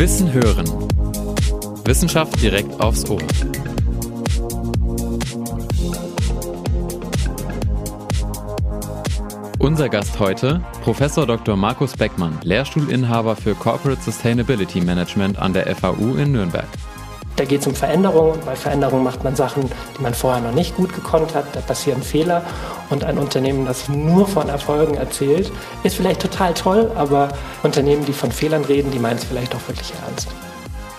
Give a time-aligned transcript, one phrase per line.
[0.00, 0.66] Wissen hören.
[1.84, 3.20] Wissenschaft direkt aufs Ohr.
[9.58, 11.54] Unser Gast heute, Professor Dr.
[11.54, 16.64] Markus Beckmann, Lehrstuhlinhaber für Corporate Sustainability Management an der FAU in Nürnberg.
[17.40, 19.62] Da geht es um Veränderungen und bei Veränderungen macht man Sachen,
[19.96, 21.46] die man vorher noch nicht gut gekonnt hat.
[21.56, 22.44] Da passieren Fehler
[22.90, 25.50] und ein Unternehmen, das nur von Erfolgen erzählt,
[25.82, 27.32] ist vielleicht total toll, aber
[27.62, 30.28] Unternehmen, die von Fehlern reden, die meinen es vielleicht auch wirklich ernst.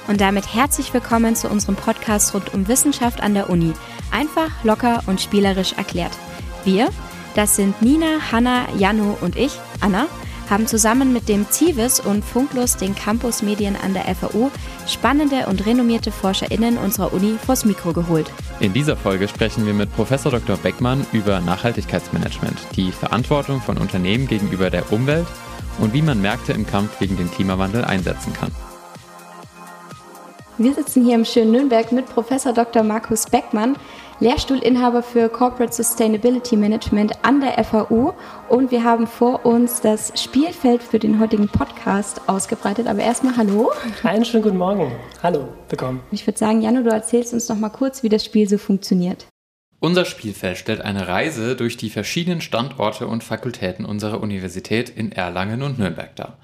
[0.07, 3.73] Und damit herzlich willkommen zu unserem Podcast rund um Wissenschaft an der Uni.
[4.09, 6.17] Einfach, locker und spielerisch erklärt.
[6.63, 6.89] Wir,
[7.35, 10.07] das sind Nina, Hanna, Janu und ich, Anna
[10.51, 14.51] haben zusammen mit dem CIVIS und Funklos den Campus Medien an der FAU
[14.85, 18.29] spannende und renommierte ForscherInnen unserer Uni vors Mikro geholt.
[18.59, 20.57] In dieser Folge sprechen wir mit Professor Dr.
[20.57, 25.27] Beckmann über Nachhaltigkeitsmanagement, die Verantwortung von Unternehmen gegenüber der Umwelt
[25.79, 28.51] und wie man Märkte im Kampf gegen den Klimawandel einsetzen kann.
[30.57, 32.83] Wir sitzen hier im schönen Nürnberg mit Professor Dr.
[32.83, 33.77] Markus Beckmann,
[34.21, 38.13] Lehrstuhlinhaber für Corporate Sustainability Management an der FAU
[38.49, 42.85] und wir haben vor uns das Spielfeld für den heutigen Podcast ausgebreitet.
[42.85, 43.71] Aber erstmal hallo.
[44.03, 44.91] Einen schönen guten Morgen.
[45.23, 46.01] Hallo, willkommen.
[46.11, 49.25] Ich würde sagen, Janu, du erzählst uns noch mal kurz, wie das Spiel so funktioniert.
[49.79, 55.63] Unser Spielfeld stellt eine Reise durch die verschiedenen Standorte und Fakultäten unserer Universität in Erlangen
[55.63, 56.37] und Nürnberg dar.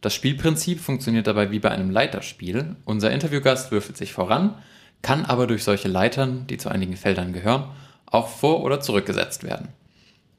[0.00, 2.76] Das Spielprinzip funktioniert dabei wie bei einem Leiterspiel.
[2.84, 4.54] Unser Interviewgast würfelt sich voran,
[5.02, 7.64] kann aber durch solche Leitern, die zu einigen Feldern gehören,
[8.06, 9.68] auch vor- oder zurückgesetzt werden.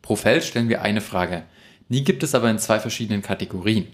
[0.01, 1.43] Pro Feld stellen wir eine Frage.
[1.87, 3.87] Nie gibt es aber in zwei verschiedenen Kategorien.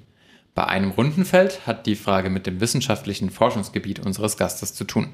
[0.54, 5.10] Bei einem runden Feld hat die Frage mit dem wissenschaftlichen Forschungsgebiet unseres Gastes zu tun.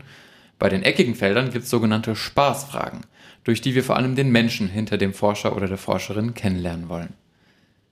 [0.59, 3.01] Bei den eckigen Feldern gibt es sogenannte Spaßfragen,
[3.43, 7.13] durch die wir vor allem den Menschen hinter dem Forscher oder der Forscherin kennenlernen wollen.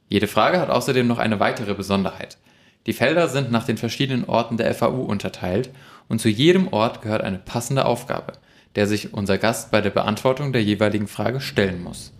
[0.07, 2.37] Jede Frage hat außerdem noch eine weitere Besonderheit.
[2.85, 5.71] Die Felder sind nach den verschiedenen Orten der FAU unterteilt
[6.09, 8.33] und zu jedem Ort gehört eine passende Aufgabe,
[8.75, 12.11] der sich unser Gast bei der Beantwortung der jeweiligen Frage stellen muss.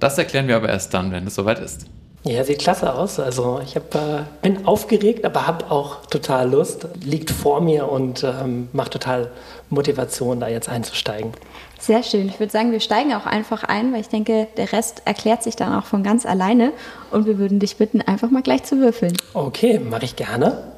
[0.00, 1.86] Das erklären wir aber erst dann, wenn es soweit ist.
[2.26, 3.20] Ja, sieht klasse aus.
[3.20, 6.88] Also ich hab, äh, bin aufgeregt, aber habe auch total Lust.
[7.02, 9.30] Liegt vor mir und ähm, macht total
[9.68, 11.32] Motivation, da jetzt einzusteigen.
[11.78, 12.28] Sehr schön.
[12.28, 15.54] Ich würde sagen, wir steigen auch einfach ein, weil ich denke, der Rest erklärt sich
[15.54, 16.72] dann auch von ganz alleine.
[17.10, 19.14] Und wir würden dich bitten, einfach mal gleich zu würfeln.
[19.34, 20.72] Okay, mache ich gerne.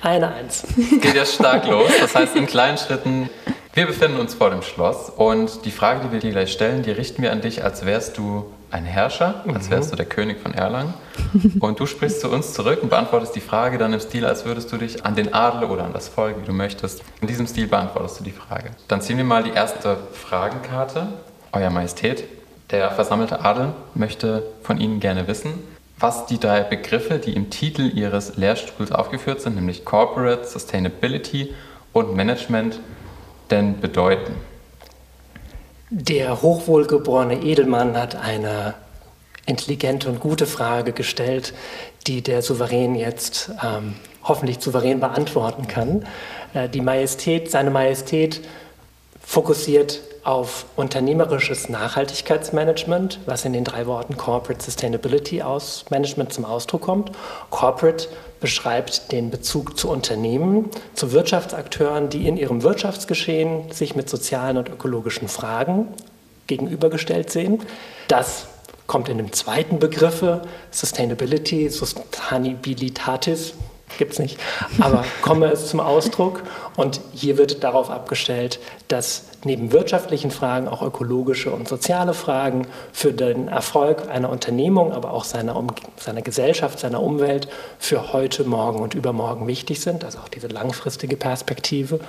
[0.00, 0.64] Eine Eins.
[1.00, 1.90] Geht ja stark los.
[2.00, 3.30] Das heißt, in kleinen Schritten.
[3.74, 6.90] Wir befinden uns vor dem Schloss und die Frage, die wir dir gleich stellen, die
[6.90, 10.52] richten wir an dich, als wärst du ein Herrscher, als wärst du der König von
[10.52, 10.94] Erlangen.
[11.60, 14.72] Und du sprichst zu uns zurück und beantwortest die Frage dann im Stil, als würdest
[14.72, 17.02] du dich an den Adel oder an das Volk, wie du möchtest.
[17.20, 18.70] In diesem Stil beantwortest du die Frage.
[18.88, 21.08] Dann ziehen wir mal die erste Fragenkarte.
[21.52, 22.24] Euer Majestät,
[22.70, 25.54] der versammelte Adel möchte von Ihnen gerne wissen,
[25.98, 31.54] was die drei Begriffe, die im Titel Ihres Lehrstuhls aufgeführt sind, nämlich Corporate, Sustainability
[31.92, 32.80] und Management,
[33.50, 34.34] denn bedeuten?
[35.90, 38.74] Der hochwohlgeborene Edelmann hat eine
[39.46, 41.54] intelligente und gute Frage gestellt,
[42.06, 46.06] die der Souverän jetzt ähm, hoffentlich souverän beantworten kann.
[46.52, 48.42] Äh, die Majestät, seine Majestät
[49.24, 56.82] fokussiert auf unternehmerisches Nachhaltigkeitsmanagement, was in den drei Worten Corporate Sustainability aus Management zum Ausdruck
[56.82, 57.12] kommt.
[57.48, 58.08] Corporate
[58.38, 64.68] beschreibt den Bezug zu Unternehmen, zu Wirtschaftsakteuren, die in ihrem Wirtschaftsgeschehen sich mit sozialen und
[64.68, 65.88] ökologischen Fragen
[66.46, 67.62] gegenübergestellt sehen.
[68.08, 68.48] Das
[68.86, 70.22] kommt in dem zweiten Begriff
[70.70, 73.54] Sustainability, Sustainabilitatis,
[73.96, 74.38] gibt es nicht,
[74.80, 76.42] aber komme es zum Ausdruck.
[76.76, 83.12] Und hier wird darauf abgestellt, dass neben wirtschaftlichen Fragen auch ökologische und soziale Fragen für
[83.12, 88.80] den Erfolg einer Unternehmung, aber auch seiner, um seiner Gesellschaft, seiner Umwelt für heute, morgen
[88.80, 92.00] und übermorgen wichtig sind, also auch diese langfristige Perspektive.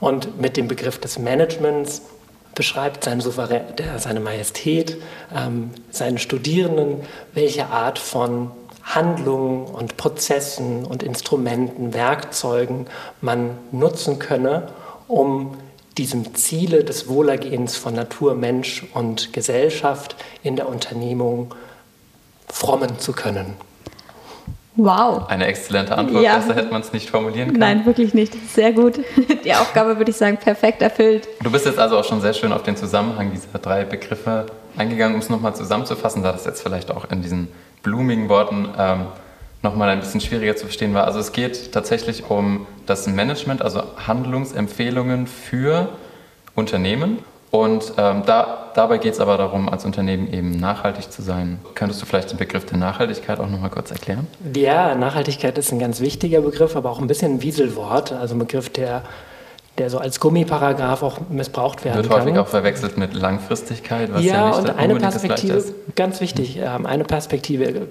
[0.00, 2.02] Und mit dem Begriff des Managements
[2.56, 3.62] beschreibt sein Souverän,
[3.98, 4.96] seine Majestät
[5.34, 7.02] ähm, seinen Studierenden,
[7.34, 8.50] welche Art von
[8.86, 12.86] Handlungen und Prozessen und Instrumenten, Werkzeugen
[13.20, 14.68] man nutzen könne,
[15.08, 15.56] um
[15.98, 21.54] diesem Ziele des Wohlergehens von Natur, Mensch und Gesellschaft in der Unternehmung
[22.48, 23.54] frommen zu können.
[24.76, 25.26] Wow.
[25.28, 26.22] Eine exzellente Antwort.
[26.22, 26.36] Ja.
[26.36, 27.60] Besser hätte man es nicht formulieren können.
[27.60, 28.34] Nein, wirklich nicht.
[28.52, 29.00] Sehr gut.
[29.44, 31.26] Die Aufgabe würde ich sagen, perfekt erfüllt.
[31.42, 34.46] Du bist jetzt also auch schon sehr schön auf den Zusammenhang dieser drei Begriffe
[34.76, 37.48] eingegangen, um es nochmal zusammenzufassen, da das jetzt vielleicht auch in diesen
[37.86, 39.06] blumigen Worten ähm,
[39.62, 41.04] nochmal ein bisschen schwieriger zu verstehen war.
[41.04, 45.88] Also es geht tatsächlich um das Management, also Handlungsempfehlungen für
[46.56, 47.18] Unternehmen
[47.50, 51.58] Und ähm, da, dabei geht es aber darum, als Unternehmen eben nachhaltig zu sein.
[51.74, 54.26] Könntest du vielleicht den Begriff der Nachhaltigkeit auch nochmal kurz erklären?
[54.54, 58.40] Ja, Nachhaltigkeit ist ein ganz wichtiger Begriff, aber auch ein bisschen ein Wieselwort, also ein
[58.40, 59.02] Begriff, der
[59.78, 62.16] der so als Gummiparagraf auch missbraucht werden Wird kann.
[62.18, 65.64] Wird häufig auch verwechselt mit Langfristigkeit, was ja, ja nicht und eine Perspektive,
[65.94, 67.86] ganz wichtig, ähm, eine Perspektive,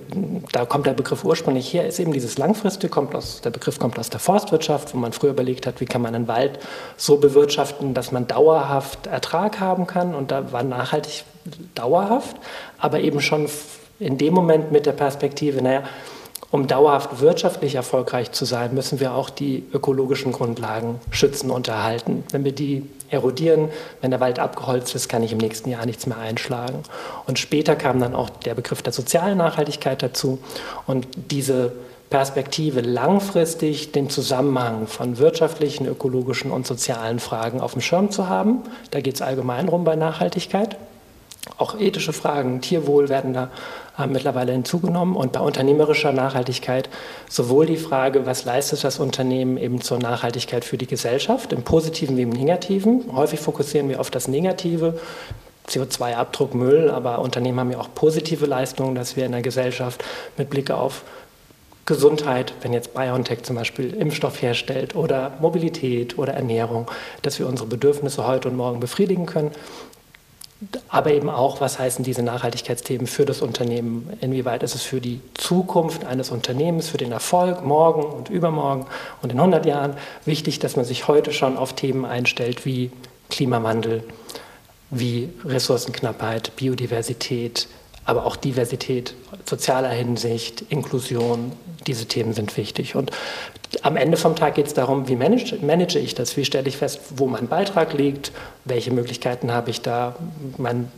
[0.51, 3.99] da kommt der Begriff ursprünglich her, ist eben dieses Langfristige, kommt aus, der Begriff kommt
[3.99, 6.59] aus der Forstwirtschaft, wo man früher überlegt hat, wie kann man einen Wald
[6.97, 11.23] so bewirtschaften, dass man dauerhaft Ertrag haben kann und da war nachhaltig
[11.75, 12.35] dauerhaft,
[12.79, 13.47] aber eben schon
[13.99, 15.83] in dem Moment mit der Perspektive, naja,
[16.55, 22.23] um dauerhaft wirtschaftlich erfolgreich zu sein, müssen wir auch die ökologischen Grundlagen schützen und erhalten.
[22.31, 23.67] Wenn wir die erodieren,
[23.99, 26.83] wenn der Wald abgeholzt ist, kann ich im nächsten Jahr nichts mehr einschlagen.
[27.27, 30.39] Und später kam dann auch der Begriff der sozialen Nachhaltigkeit dazu.
[30.87, 31.73] Und diese
[32.09, 38.59] Perspektive langfristig den Zusammenhang von wirtschaftlichen, ökologischen und sozialen Fragen auf dem Schirm zu haben.
[38.91, 40.77] Da geht es allgemein rum bei Nachhaltigkeit.
[41.57, 43.49] Auch ethische Fragen, Tierwohl werden da
[43.97, 45.15] äh, mittlerweile hinzugenommen.
[45.15, 46.89] Und bei unternehmerischer Nachhaltigkeit
[47.29, 52.17] sowohl die Frage, was leistet das Unternehmen eben zur Nachhaltigkeit für die Gesellschaft, im positiven
[52.17, 53.05] wie im negativen.
[53.15, 54.99] Häufig fokussieren wir auf das Negative.
[55.69, 60.03] CO2-Abdruck, Müll, aber Unternehmen haben ja auch positive Leistungen, dass wir in der Gesellschaft
[60.37, 61.03] mit Blick auf
[61.87, 66.89] Gesundheit, wenn jetzt BioNTech zum Beispiel Impfstoff herstellt oder Mobilität oder Ernährung,
[67.21, 69.51] dass wir unsere Bedürfnisse heute und morgen befriedigen können
[70.87, 74.09] aber eben auch, was heißen diese Nachhaltigkeitsthemen für das Unternehmen?
[74.21, 78.85] Inwieweit ist es für die Zukunft eines Unternehmens, für den Erfolg morgen und übermorgen
[79.21, 82.91] und in 100 Jahren wichtig, dass man sich heute schon auf Themen einstellt wie
[83.29, 84.03] Klimawandel,
[84.91, 87.67] wie Ressourcenknappheit, Biodiversität,
[88.05, 89.15] aber auch Diversität,
[89.45, 91.51] sozialer Hinsicht, Inklusion,
[91.87, 92.95] diese Themen sind wichtig.
[92.95, 93.11] Und
[93.81, 96.77] am Ende vom Tag geht es darum, wie manage, manage, ich das, wie stelle ich
[96.77, 98.31] fest, wo mein Beitrag liegt,
[98.63, 100.15] welche Möglichkeiten habe ich da,
[100.57, 100.91] meinen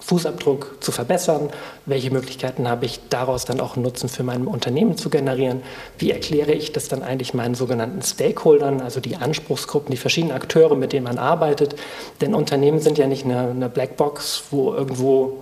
[0.00, 1.50] Fußabdruck zu verbessern,
[1.84, 5.62] welche Möglichkeiten habe ich daraus dann auch Nutzen für mein Unternehmen zu generieren,
[5.98, 10.76] wie erkläre ich das dann eigentlich meinen sogenannten Stakeholdern, also die Anspruchsgruppen, die verschiedenen Akteure,
[10.76, 11.76] mit denen man arbeitet.
[12.20, 15.38] Denn Unternehmen sind ja nicht eine, eine Blackbox, wo irgendwo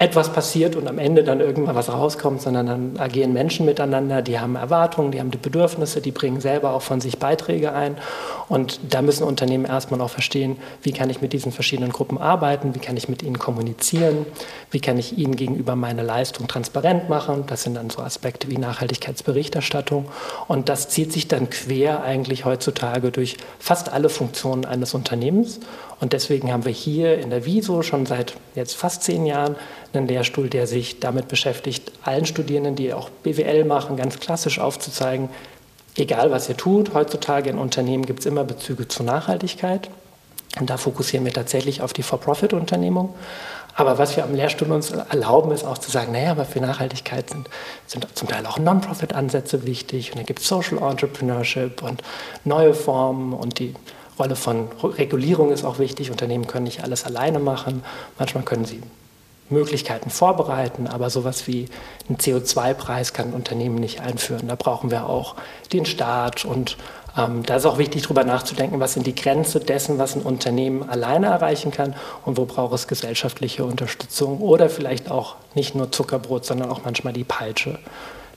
[0.00, 4.38] etwas passiert und am Ende dann irgendwann was rauskommt, sondern dann agieren Menschen miteinander, die
[4.38, 7.96] haben Erwartungen, die haben die Bedürfnisse, die bringen selber auch von sich Beiträge ein.
[8.48, 12.76] Und da müssen Unternehmen erstmal auch verstehen, wie kann ich mit diesen verschiedenen Gruppen arbeiten,
[12.76, 14.24] wie kann ich mit ihnen kommunizieren,
[14.70, 17.44] wie kann ich ihnen gegenüber meine Leistung transparent machen.
[17.48, 20.06] Das sind dann so Aspekte wie Nachhaltigkeitsberichterstattung.
[20.46, 25.58] Und das zieht sich dann quer eigentlich heutzutage durch fast alle Funktionen eines Unternehmens.
[26.00, 29.56] Und deswegen haben wir hier in der WISO schon seit jetzt fast zehn Jahren
[29.92, 35.28] einen Lehrstuhl, der sich damit beschäftigt, allen Studierenden, die auch BWL machen, ganz klassisch aufzuzeigen,
[35.96, 39.90] egal was ihr tut, heutzutage in Unternehmen gibt es immer Bezüge zur Nachhaltigkeit.
[40.58, 43.14] Und da fokussieren wir tatsächlich auf die For-Profit-Unternehmung.
[43.74, 47.30] Aber was wir am Lehrstuhl uns erlauben, ist auch zu sagen, naja, aber für Nachhaltigkeit
[47.30, 47.48] sind,
[47.86, 50.10] sind zum Teil auch Non-Profit-Ansätze wichtig.
[50.10, 52.02] Und da gibt es Social Entrepreneurship und
[52.44, 53.74] neue Formen und die
[54.18, 56.10] Rolle von Regulierung ist auch wichtig.
[56.10, 57.84] Unternehmen können nicht alles alleine machen.
[58.18, 58.82] Manchmal können sie
[59.50, 61.66] Möglichkeiten vorbereiten, aber sowas wie
[62.08, 64.48] ein CO2-Preis kann ein Unternehmen nicht einführen.
[64.48, 65.36] Da brauchen wir auch
[65.72, 66.76] den Staat und
[67.16, 70.88] ähm, da ist auch wichtig, darüber nachzudenken, was sind die Grenzen dessen, was ein Unternehmen
[70.88, 76.44] alleine erreichen kann und wo braucht es gesellschaftliche Unterstützung oder vielleicht auch nicht nur Zuckerbrot,
[76.44, 77.78] sondern auch manchmal die Peitsche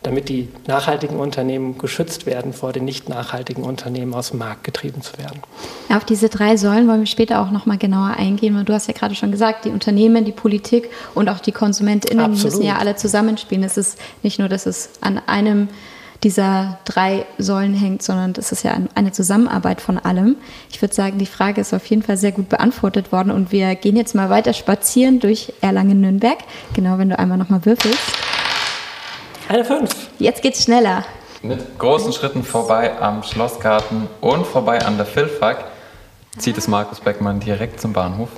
[0.03, 5.01] damit die nachhaltigen Unternehmen geschützt werden vor den nicht nachhaltigen Unternehmen aus dem Markt getrieben
[5.01, 5.41] zu werden.
[5.89, 8.87] Auf diese drei Säulen wollen wir später auch noch mal genauer eingehen, weil du hast
[8.87, 12.45] ja gerade schon gesagt, die Unternehmen, die Politik und auch die KonsumentInnen Absolut.
[12.45, 13.63] müssen ja alle zusammenspielen.
[13.63, 15.67] Es ist nicht nur, dass es an einem
[16.23, 20.35] dieser drei Säulen hängt, sondern das ist ja eine Zusammenarbeit von allem.
[20.69, 23.73] Ich würde sagen, die Frage ist auf jeden Fall sehr gut beantwortet worden und wir
[23.75, 26.37] gehen jetzt mal weiter spazieren durch Erlangen-Nürnberg.
[26.75, 28.30] Genau, wenn du einmal noch mal würfelst.
[29.51, 29.89] Eine 5.
[30.17, 31.03] Jetzt geht's schneller.
[31.41, 35.65] Mit großen Schritten vorbei am Schlossgarten und vorbei an der Filfak
[36.37, 38.29] zieht es Markus Beckmann direkt zum Bahnhof.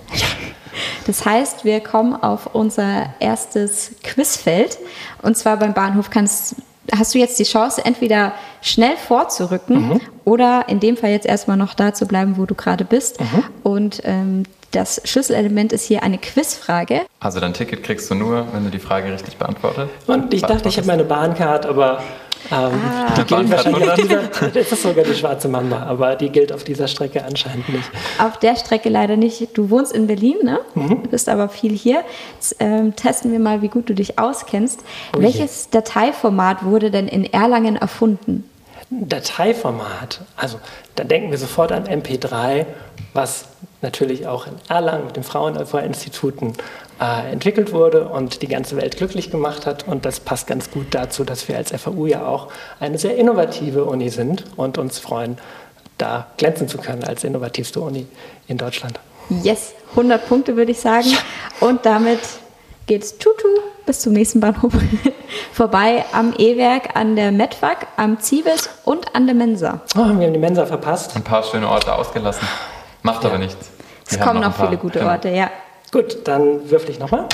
[1.05, 4.79] Das heißt, wir kommen auf unser erstes Quizfeld.
[5.21, 6.55] Und zwar beim Bahnhof kannst,
[6.97, 10.01] hast du jetzt die Chance, entweder schnell vorzurücken mhm.
[10.25, 13.21] oder in dem Fall jetzt erstmal noch da zu bleiben, wo du gerade bist.
[13.21, 13.43] Mhm.
[13.61, 17.01] Und ähm, das Schlüsselelement ist hier eine Quizfrage.
[17.19, 19.89] Also dein Ticket kriegst du nur, wenn du die Frage richtig beantwortet.
[20.07, 22.01] Und ich dachte, ich habe meine Bahncard, aber
[22.51, 23.13] ähm, ah.
[23.15, 24.21] die gilt wahrscheinlich auf dieser,
[24.53, 27.89] das ist sogar die schwarze Mamba, aber die gilt auf dieser Strecke anscheinend nicht.
[28.19, 29.55] Auf der Strecke leider nicht.
[29.55, 30.59] Du wohnst in Berlin, ne?
[30.75, 31.03] Mhm.
[31.03, 32.03] Du bist aber viel hier.
[32.33, 34.83] Jetzt ähm, testen wir mal, wie gut du dich auskennst.
[35.15, 38.49] Oh Welches Dateiformat wurde denn in Erlangen erfunden?
[38.89, 40.21] Dateiformat.
[40.35, 40.59] Also
[40.95, 42.65] da denken wir sofort an MP3,
[43.13, 43.45] was
[43.83, 46.53] natürlich auch in Erlangen mit den Fraunhofer-Instituten
[46.99, 49.87] äh, entwickelt wurde und die ganze Welt glücklich gemacht hat.
[49.87, 52.47] Und das passt ganz gut dazu, dass wir als FAU ja auch
[52.79, 55.37] eine sehr innovative Uni sind und uns freuen,
[55.97, 58.07] da glänzen zu können als innovativste Uni
[58.47, 58.99] in Deutschland.
[59.29, 61.07] Yes, 100 Punkte würde ich sagen.
[61.59, 62.19] Und damit
[62.87, 63.47] geht's tutu
[63.85, 64.73] bis zum nächsten Bahnhof
[65.53, 69.81] vorbei am E-Werk, an der Medfak, am Zibis und an der Mensa.
[69.95, 71.15] Oh, wir haben die Mensa verpasst.
[71.15, 72.47] Ein paar schöne Orte ausgelassen.
[73.01, 73.29] Macht ja.
[73.29, 73.72] aber nichts.
[74.13, 75.11] Es kommen noch, noch viele gute genau.
[75.11, 75.49] Orte, ja.
[75.91, 77.25] Gut, dann würfel ich nochmal.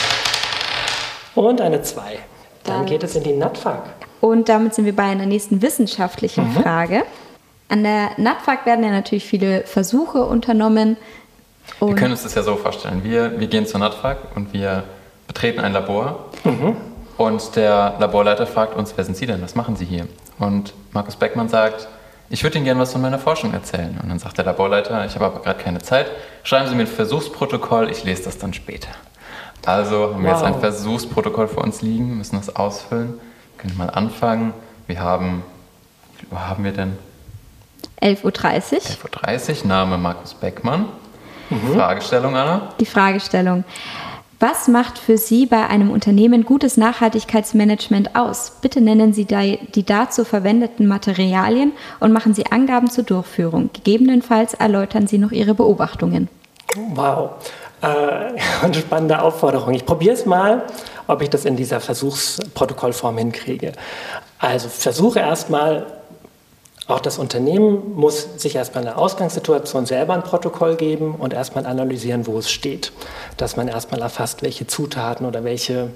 [1.35, 2.01] Und eine 2.
[2.63, 3.83] Dann, dann, geht es in die NATFAG.
[4.21, 6.61] Und damit sind wir bei einer nächsten wissenschaftlichen mhm.
[6.61, 7.03] Frage.
[7.69, 10.97] An der NATFAG werden ja natürlich viele Versuche unternommen.
[11.79, 13.03] wir können uns das ja so vorstellen.
[13.03, 14.83] Wir, wir gehen zur NATFAG und wir
[15.27, 16.25] betreten ein Labor.
[16.43, 16.75] Mhm.
[17.17, 19.41] Und der Laborleiter fragt uns, wer sind Sie denn?
[19.41, 20.07] Was machen Sie hier?
[20.39, 21.87] Und Markus Beckmann sagt,
[22.29, 23.97] ich würde Ihnen gerne was von meiner Forschung erzählen.
[24.01, 26.07] Und dann sagt der Laborleiter, ich habe aber gerade keine Zeit.
[26.43, 28.89] Schreiben Sie mir ein Versuchsprotokoll, ich lese das dann später.
[29.65, 30.41] Also haben wir wow.
[30.41, 33.19] jetzt ein Versuchsprotokoll vor uns liegen, müssen das ausfüllen.
[33.57, 34.53] Können wir mal anfangen.
[34.87, 35.43] Wir haben,
[36.29, 36.97] wo haben wir denn?
[38.01, 38.31] 11.30 Uhr.
[38.31, 40.85] 11.30 Uhr, Name Markus Beckmann.
[41.49, 41.73] Mhm.
[41.73, 42.73] Fragestellung, Anna?
[42.79, 43.63] Die Fragestellung.
[44.41, 48.53] Was macht für Sie bei einem Unternehmen gutes Nachhaltigkeitsmanagement aus?
[48.61, 53.69] Bitte nennen Sie die dazu verwendeten Materialien und machen Sie Angaben zur Durchführung.
[53.73, 56.29] Gegebenenfalls erläutern Sie noch Ihre Beobachtungen.
[56.93, 57.31] Wow,
[57.81, 57.85] äh,
[58.61, 59.73] eine spannende Aufforderung.
[59.73, 60.63] Ich probiere es mal,
[61.07, 63.73] ob ich das in dieser Versuchsprotokollform hinkriege.
[64.39, 65.98] Also versuche erstmal
[66.89, 71.65] auch das Unternehmen muss sich erstmal in der Ausgangssituation selber ein Protokoll geben und erstmal
[71.65, 72.91] analysieren, wo es steht.
[73.37, 75.91] Dass man erstmal erfasst, welche Zutaten oder welche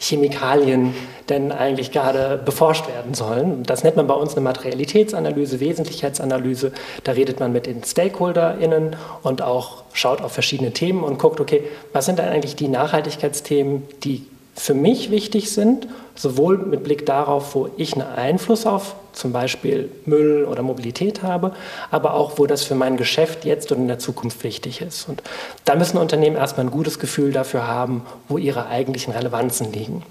[0.00, 0.94] Chemikalien
[1.28, 3.64] denn eigentlich gerade beforscht werden sollen.
[3.64, 6.72] Das nennt man bei uns eine Materialitätsanalyse, Wesentlichkeitsanalyse.
[7.04, 11.64] Da redet man mit den StakeholderInnen und auch schaut auf verschiedene Themen und guckt, okay,
[11.92, 14.26] was sind dann eigentlich die Nachhaltigkeitsthemen, die
[14.58, 19.90] für mich wichtig sind, sowohl mit Blick darauf, wo ich einen Einfluss auf zum Beispiel
[20.04, 21.52] Müll oder Mobilität habe,
[21.90, 25.08] aber auch, wo das für mein Geschäft jetzt und in der Zukunft wichtig ist.
[25.08, 25.22] Und
[25.64, 30.02] da müssen Unternehmen erstmal ein gutes Gefühl dafür haben, wo ihre eigentlichen Relevanzen liegen.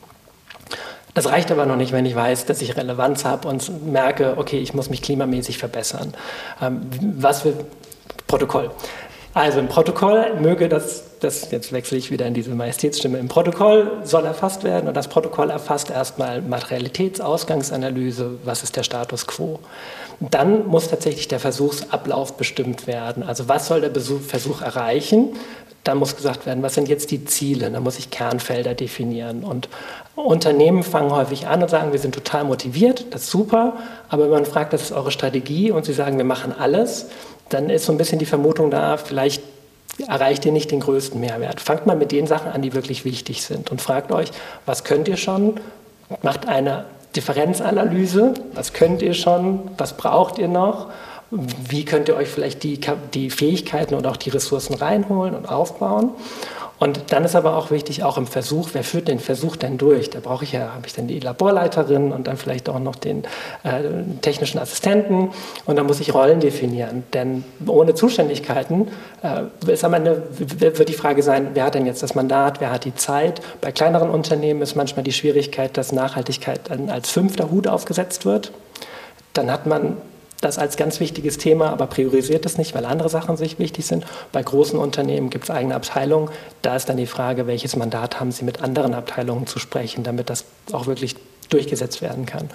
[1.14, 4.60] Das reicht aber noch nicht, wenn ich weiß, dass ich Relevanz habe und merke, okay,
[4.60, 6.14] ich muss mich klimamäßig verbessern.
[6.62, 6.82] Ähm,
[7.18, 7.54] was für
[8.28, 8.72] Protokoll.
[9.34, 13.92] Also im Protokoll möge das, das, jetzt wechsle ich wieder in diese Majestätsstimme, im Protokoll
[14.04, 19.60] soll erfasst werden und das Protokoll erfasst erstmal Materialitätsausgangsanalyse, was ist der Status quo.
[20.20, 23.24] Dann muss tatsächlich der Versuchsablauf bestimmt werden.
[23.24, 25.30] Also was soll der Versuch erreichen?
[25.84, 27.70] Dann muss gesagt werden, was sind jetzt die Ziele?
[27.70, 29.44] Dann muss ich Kernfelder definieren.
[29.44, 29.70] Und
[30.16, 33.78] Unternehmen fangen häufig an und sagen, wir sind total motiviert, das ist super,
[34.10, 37.08] aber wenn man fragt, das ist eure Strategie und sie sagen, wir machen alles,
[37.50, 39.44] dann ist so ein bisschen die Vermutung da, vielleicht
[40.06, 41.60] erreicht ihr nicht den größten Mehrwert.
[41.62, 44.32] Fangt mal mit den Sachen an, die wirklich wichtig sind und fragt euch,
[44.66, 45.56] was könnt ihr schon?
[46.22, 46.86] Macht eine
[47.16, 50.88] Differenzanalyse, was könnt ihr schon, was braucht ihr noch?
[51.30, 52.80] Wie könnt ihr euch vielleicht die,
[53.14, 56.12] die Fähigkeiten und auch die Ressourcen reinholen und aufbauen?
[56.80, 60.10] Und dann ist aber auch wichtig, auch im Versuch, wer führt den Versuch denn durch?
[60.10, 63.24] Da brauche ich ja, habe ich dann die Laborleiterin und dann vielleicht auch noch den
[63.64, 63.82] äh,
[64.22, 65.30] technischen Assistenten
[65.66, 67.04] und dann muss ich Rollen definieren.
[67.14, 68.90] Denn ohne Zuständigkeiten
[69.24, 72.72] äh, ist am Ende, wird die Frage sein, wer hat denn jetzt das Mandat, wer
[72.72, 73.42] hat die Zeit?
[73.60, 78.52] Bei kleineren Unternehmen ist manchmal die Schwierigkeit, dass Nachhaltigkeit als fünfter Hut aufgesetzt wird.
[79.34, 79.98] Dann hat man
[80.42, 84.06] das als ganz wichtiges Thema, aber priorisiert es nicht, weil andere Sachen sich wichtig sind.
[84.32, 86.30] Bei großen Unternehmen gibt es eigene Abteilungen.
[86.62, 90.30] Da ist dann die Frage, welches Mandat haben Sie mit anderen Abteilungen zu sprechen, damit
[90.30, 91.16] das auch wirklich
[91.50, 92.50] durchgesetzt werden kann.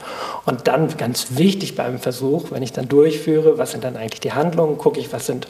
[0.45, 4.33] Und dann ganz wichtig beim Versuch, wenn ich dann durchführe, was sind dann eigentlich die
[4.33, 5.47] Handlungen, gucke ich, was sind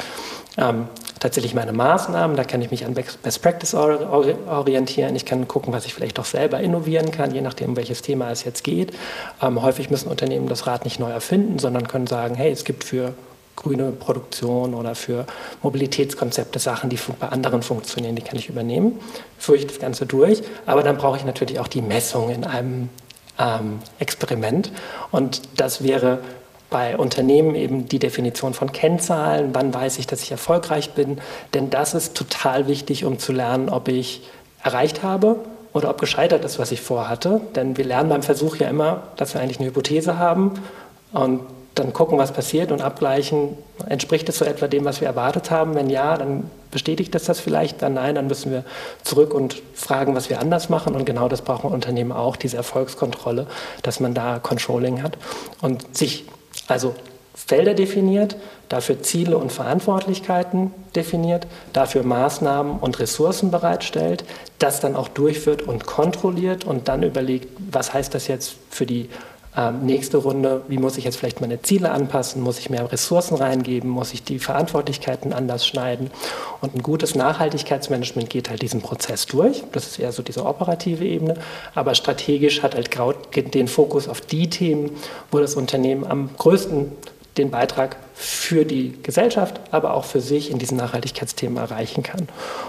[0.58, 0.88] ähm,
[1.20, 5.86] tatsächlich meine Maßnahmen, da kann ich mich an Best Practice orientieren, ich kann gucken, was
[5.86, 8.92] ich vielleicht auch selber innovieren kann, je nachdem, um welches Thema es jetzt geht.
[9.40, 12.84] Ähm, häufig müssen Unternehmen das Rad nicht neu erfinden, sondern können sagen, hey, es gibt
[12.84, 13.14] für
[13.56, 15.26] grüne Produktion oder für
[15.62, 18.98] Mobilitätskonzepte Sachen, die bei anderen funktionieren, die kann ich übernehmen.
[19.38, 20.42] Führe ich das Ganze durch.
[20.66, 22.88] Aber dann brauche ich natürlich auch die Messung in einem
[23.38, 24.72] ähm, Experiment.
[25.10, 26.20] Und das wäre
[26.72, 31.20] bei Unternehmen eben die Definition von Kennzahlen, wann weiß ich, dass ich erfolgreich bin.
[31.54, 34.22] Denn das ist total wichtig, um zu lernen, ob ich
[34.64, 35.36] erreicht habe
[35.72, 37.40] oder ob gescheitert ist, was ich vorhatte.
[37.54, 40.54] Denn wir lernen beim Versuch ja immer, dass wir eigentlich eine Hypothese haben
[41.12, 41.40] und
[41.74, 43.56] dann gucken, was passiert und abgleichen,
[43.88, 45.74] entspricht es so etwa dem, was wir erwartet haben?
[45.74, 48.64] Wenn ja, dann bestätigt das das vielleicht, dann nein, dann müssen wir
[49.02, 50.94] zurück und fragen, was wir anders machen.
[50.94, 53.46] Und genau das brauchen Unternehmen auch, diese Erfolgskontrolle,
[53.82, 55.16] dass man da Controlling hat
[55.62, 56.26] und sich
[56.72, 56.94] also
[57.34, 58.36] Felder definiert,
[58.68, 64.24] dafür Ziele und Verantwortlichkeiten definiert, dafür Maßnahmen und Ressourcen bereitstellt,
[64.58, 69.08] das dann auch durchführt und kontrolliert und dann überlegt, was heißt das jetzt für die
[69.56, 73.36] ähm, nächste Runde, wie muss ich jetzt vielleicht meine Ziele anpassen, muss ich mehr Ressourcen
[73.36, 76.10] reingeben, muss ich die Verantwortlichkeiten anders schneiden.
[76.62, 79.62] Und ein gutes Nachhaltigkeitsmanagement geht halt diesen Prozess durch.
[79.72, 81.34] Das ist eher so diese operative Ebene.
[81.74, 82.90] Aber strategisch hat halt
[83.54, 84.90] den Fokus auf die Themen,
[85.30, 86.92] wo das Unternehmen am größten
[87.36, 92.28] den Beitrag für die Gesellschaft, aber auch für sich in diesen Nachhaltigkeitsthemen erreichen kann.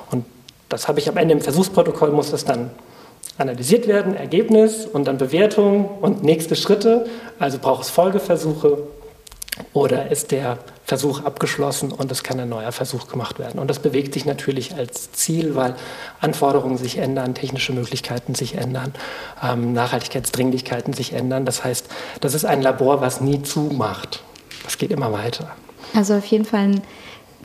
[0.09, 0.25] Und
[0.69, 2.71] das habe ich am Ende im Versuchsprotokoll, muss das dann
[3.37, 7.05] analysiert werden, Ergebnis und dann Bewertung und nächste Schritte.
[7.39, 8.79] Also braucht es Folgeversuche
[9.73, 13.59] oder ist der Versuch abgeschlossen und es kann ein neuer Versuch gemacht werden.
[13.59, 15.75] Und das bewegt sich natürlich als Ziel, weil
[16.19, 18.93] Anforderungen sich ändern, technische Möglichkeiten sich ändern,
[19.41, 21.45] ähm, Nachhaltigkeitsdringlichkeiten sich ändern.
[21.45, 21.87] Das heißt,
[22.21, 24.23] das ist ein Labor, was nie zumacht.
[24.63, 25.51] Das geht immer weiter.
[25.95, 26.81] Also auf jeden Fall ein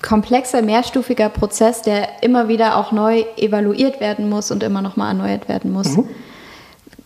[0.02, 5.48] komplexer, mehrstufiger Prozess, der immer wieder auch neu evaluiert werden muss und immer nochmal erneuert
[5.48, 5.96] werden muss.
[5.96, 6.08] Mhm.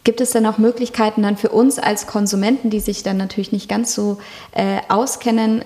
[0.05, 3.69] Gibt es denn auch Möglichkeiten dann für uns als Konsumenten, die sich dann natürlich nicht
[3.69, 4.19] ganz so
[4.53, 5.65] äh, auskennen,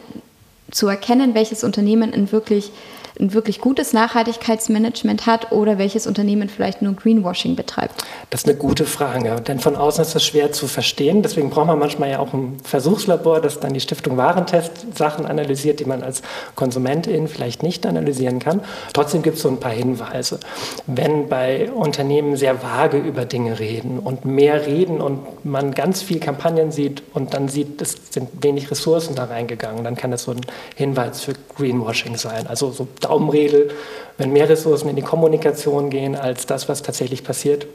[0.71, 2.71] zu erkennen, welches Unternehmen in wirklich
[3.19, 8.05] ein wirklich gutes Nachhaltigkeitsmanagement hat oder welches Unternehmen vielleicht nur Greenwashing betreibt?
[8.31, 11.23] Das ist eine gute Frage, denn von außen ist das schwer zu verstehen.
[11.23, 15.81] Deswegen braucht man manchmal ja auch ein Versuchslabor, das dann die Stiftung Warentest Sachen analysiert,
[15.81, 16.23] die man als
[16.55, 18.61] Konsumentin vielleicht nicht analysieren kann.
[18.93, 20.41] Trotzdem gibt es so ein paar Hinweise.
[20.87, 26.21] Wenn bei Unternehmen sehr vage über Dinge reden und mehr reden und man ganz viel
[26.21, 30.33] Kampagnen sieht und dann sieht, es sind wenig Ressourcen da reingegangen, dann kann das so
[30.33, 30.41] ein
[30.75, 32.47] Hinweis für Greenwashing sein.
[32.47, 33.71] Also so Daumenregel,
[34.19, 37.67] wenn mehr Ressourcen in die Kommunikation gehen als das, was tatsächlich passiert,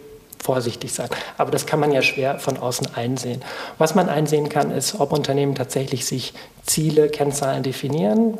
[0.42, 1.10] vorsichtig sein.
[1.38, 3.42] Aber das kann man ja schwer von außen einsehen.
[3.78, 6.34] Was man einsehen kann, ist, ob Unternehmen tatsächlich sich
[6.66, 8.38] Ziele, Kennzahlen definieren.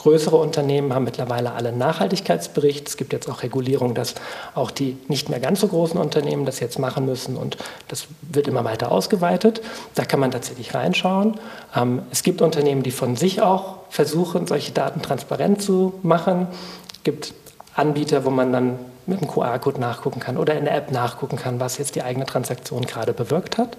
[0.00, 2.88] Größere Unternehmen haben mittlerweile alle einen Nachhaltigkeitsbericht.
[2.88, 4.14] Es gibt jetzt auch Regulierung, dass
[4.54, 8.48] auch die nicht mehr ganz so großen Unternehmen das jetzt machen müssen und das wird
[8.48, 9.60] immer weiter ausgeweitet.
[9.94, 11.34] Da kann man tatsächlich reinschauen.
[11.76, 16.46] Ähm, es gibt Unternehmen, die von sich auch versuchen, solche Daten transparent zu machen.
[16.94, 17.34] Es gibt
[17.74, 21.60] Anbieter, wo man dann mit einem QR-Code nachgucken kann oder in der App nachgucken kann,
[21.60, 23.76] was jetzt die eigene Transaktion gerade bewirkt hat.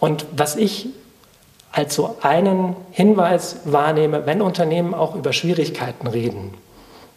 [0.00, 0.88] Und was ich
[1.72, 6.54] als so einen Hinweis wahrnehme, wenn Unternehmen auch über Schwierigkeiten reden,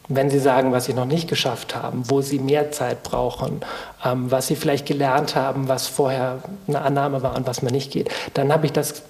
[0.08, 3.62] wenn sie sagen, was sie noch nicht geschafft haben, wo sie mehr Zeit brauchen,
[4.04, 7.92] ähm, was sie vielleicht gelernt haben, was vorher eine Annahme war und was man nicht
[7.92, 9.04] geht, dann habe ich das,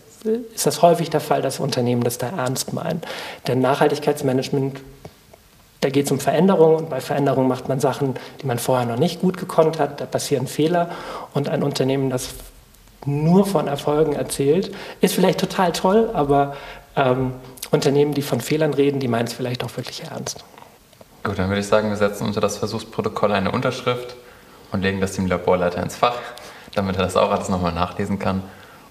[0.54, 3.02] ist das häufig der Fall, dass Unternehmen das da ernst meinen.
[3.48, 4.82] Denn Nachhaltigkeitsmanagement
[5.82, 9.00] da geht es um Veränderungen und bei Veränderungen macht man Sachen, die man vorher noch
[9.00, 10.02] nicht gut gekonnt hat.
[10.02, 10.90] Da passieren Fehler
[11.34, 12.30] und ein Unternehmen, das
[13.06, 16.56] nur von Erfolgen erzählt, ist vielleicht total toll, aber
[16.96, 17.34] ähm,
[17.72, 20.44] Unternehmen, die von Fehlern reden, die meinen es vielleicht auch wirklich ernst.
[21.24, 24.16] Gut, dann würde ich sagen, wir setzen unter das Versuchsprotokoll eine Unterschrift
[24.72, 26.18] und legen das dem Laborleiter ins Fach,
[26.76, 28.44] damit er das auch alles nochmal nachlesen kann.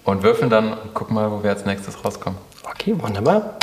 [0.05, 2.39] Und würfeln dann und gucken mal, wo wir als nächstes rauskommen.
[2.65, 3.57] Okay, wunderbar.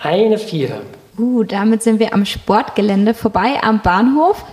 [0.00, 0.82] Eine Vier.
[1.18, 4.44] Uh, damit sind wir am Sportgelände vorbei, am Bahnhof,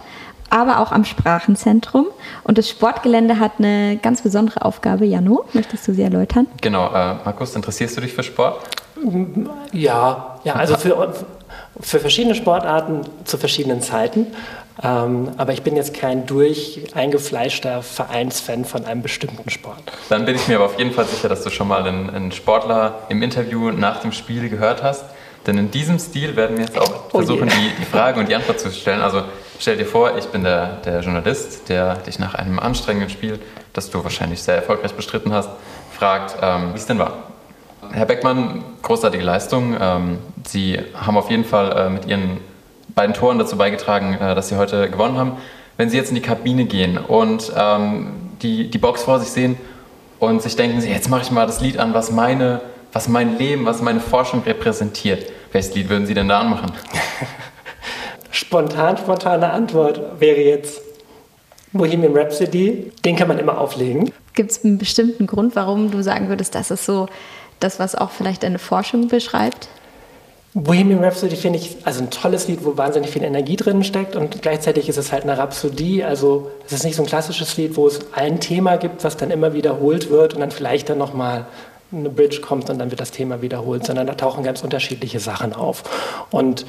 [0.50, 2.08] aber auch am Sprachenzentrum.
[2.44, 5.06] Und das Sportgelände hat eine ganz besondere Aufgabe.
[5.06, 6.48] Jano, möchtest du sie erläutern?
[6.62, 8.64] Genau, äh, Markus, interessierst du dich für Sport?
[9.72, 11.14] Ja, ja also für,
[11.80, 14.28] für verschiedene Sportarten zu verschiedenen Zeiten.
[14.82, 19.82] Ähm, aber ich bin jetzt kein durch eingefleischter Vereinsfan von einem bestimmten Sport.
[20.08, 22.32] Dann bin ich mir aber auf jeden Fall sicher, dass du schon mal einen, einen
[22.32, 25.04] Sportler im Interview nach dem Spiel gehört hast.
[25.48, 28.30] Denn in diesem Stil werden wir jetzt auch oh versuchen, oh die, die Frage und
[28.30, 29.02] die Antwort zu stellen.
[29.02, 29.24] Also
[29.58, 33.40] stell dir vor, ich bin der, der Journalist, der dich nach einem anstrengenden Spiel,
[33.74, 35.50] das du wahrscheinlich sehr erfolgreich bestritten hast,
[35.92, 37.30] fragt, ähm, wie es denn war.
[37.92, 39.76] Herr Beckmann, großartige Leistung.
[39.80, 42.38] Ähm, Sie haben auf jeden Fall äh, mit Ihren
[42.90, 45.38] beiden Toren dazu beigetragen, äh, dass Sie heute gewonnen haben.
[45.78, 49.58] Wenn Sie jetzt in die Kabine gehen und ähm, die, die Box vor sich sehen
[50.20, 52.62] und sich denken, jetzt mache ich mal das Lied an, was meine
[52.94, 55.32] was mein Leben, was meine Forschung repräsentiert.
[55.52, 56.72] Welches Lied würden Sie denn da anmachen?
[58.32, 60.82] Spontan, spontane Antwort wäre jetzt
[61.74, 62.92] Bohemian Rhapsody.
[63.04, 64.12] Den kann man immer auflegen.
[64.34, 67.08] Gibt es einen bestimmten Grund, warum du sagen würdest, das ist so
[67.60, 69.68] das, was auch vielleicht deine Forschung beschreibt?
[70.56, 74.42] Bohemian Rhapsody finde ich also ein tolles Lied, wo wahnsinnig viel Energie drin steckt und
[74.42, 76.04] gleichzeitig ist es halt eine Rhapsodie.
[76.04, 79.30] Also es ist nicht so ein klassisches Lied, wo es ein Thema gibt, was dann
[79.30, 81.46] immer wiederholt wird und dann vielleicht dann nochmal
[81.92, 85.54] eine Bridge kommt und dann wird das Thema wiederholt, sondern da tauchen ganz unterschiedliche Sachen
[85.54, 85.84] auf.
[86.30, 86.66] Und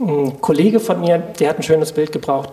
[0.00, 2.50] ein Kollege von mir, der hat ein schönes Bild gebraucht.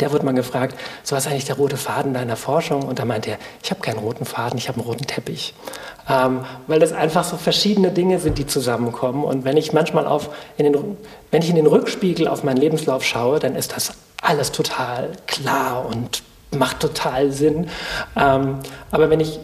[0.00, 2.82] der wurde mal gefragt, so was ist eigentlich der rote Faden deiner Forschung?
[2.82, 5.54] Und da meinte er, ich habe keinen roten Faden, ich habe einen roten Teppich.
[6.08, 9.24] Ähm, weil das einfach so verschiedene Dinge sind, die zusammenkommen.
[9.24, 10.96] Und wenn ich manchmal auf, in den,
[11.30, 15.86] wenn ich in den Rückspiegel auf meinen Lebenslauf schaue, dann ist das alles total klar
[15.86, 17.68] und macht total Sinn.
[18.16, 18.58] Ähm,
[18.90, 19.38] aber wenn ich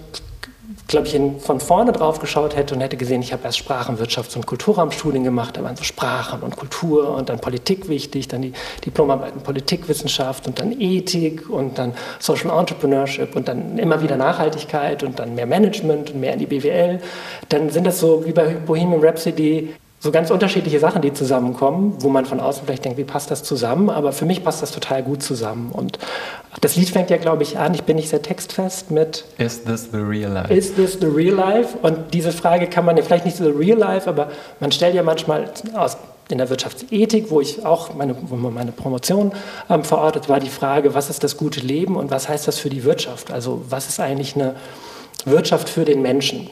[0.92, 4.36] glaube ich, von vorne drauf geschaut hätte und hätte gesehen, ich habe erst Sprachen, Wirtschafts-
[4.36, 8.52] und Kulturraumstudien gemacht, da waren so Sprachen und Kultur und dann Politik wichtig, dann die
[8.84, 15.02] Diplomarbeit in Politikwissenschaft und dann Ethik und dann Social Entrepreneurship und dann immer wieder Nachhaltigkeit
[15.02, 17.00] und dann mehr Management und mehr in die BWL.
[17.48, 22.08] Dann sind das so wie bei Bohemian Rhapsody so ganz unterschiedliche Sachen, die zusammenkommen, wo
[22.08, 23.88] man von außen vielleicht denkt, wie passt das zusammen?
[23.88, 25.70] Aber für mich passt das total gut zusammen.
[25.70, 25.96] Und
[26.60, 29.90] das Lied fängt ja, glaube ich, an, ich bin nicht sehr textfest mit Is this
[29.92, 30.52] the real life?
[30.52, 31.78] Is this the real life?
[31.82, 35.04] Und diese Frage kann man ja vielleicht nicht so real life, aber man stellt ja
[35.04, 35.96] manchmal aus
[36.28, 39.30] in der Wirtschaftsethik, wo ich auch meine, wo meine Promotion
[39.70, 42.70] ähm, verortet war, die Frage, was ist das gute Leben und was heißt das für
[42.70, 43.30] die Wirtschaft?
[43.30, 44.56] Also was ist eigentlich eine
[45.26, 46.50] Wirtschaft für den Menschen?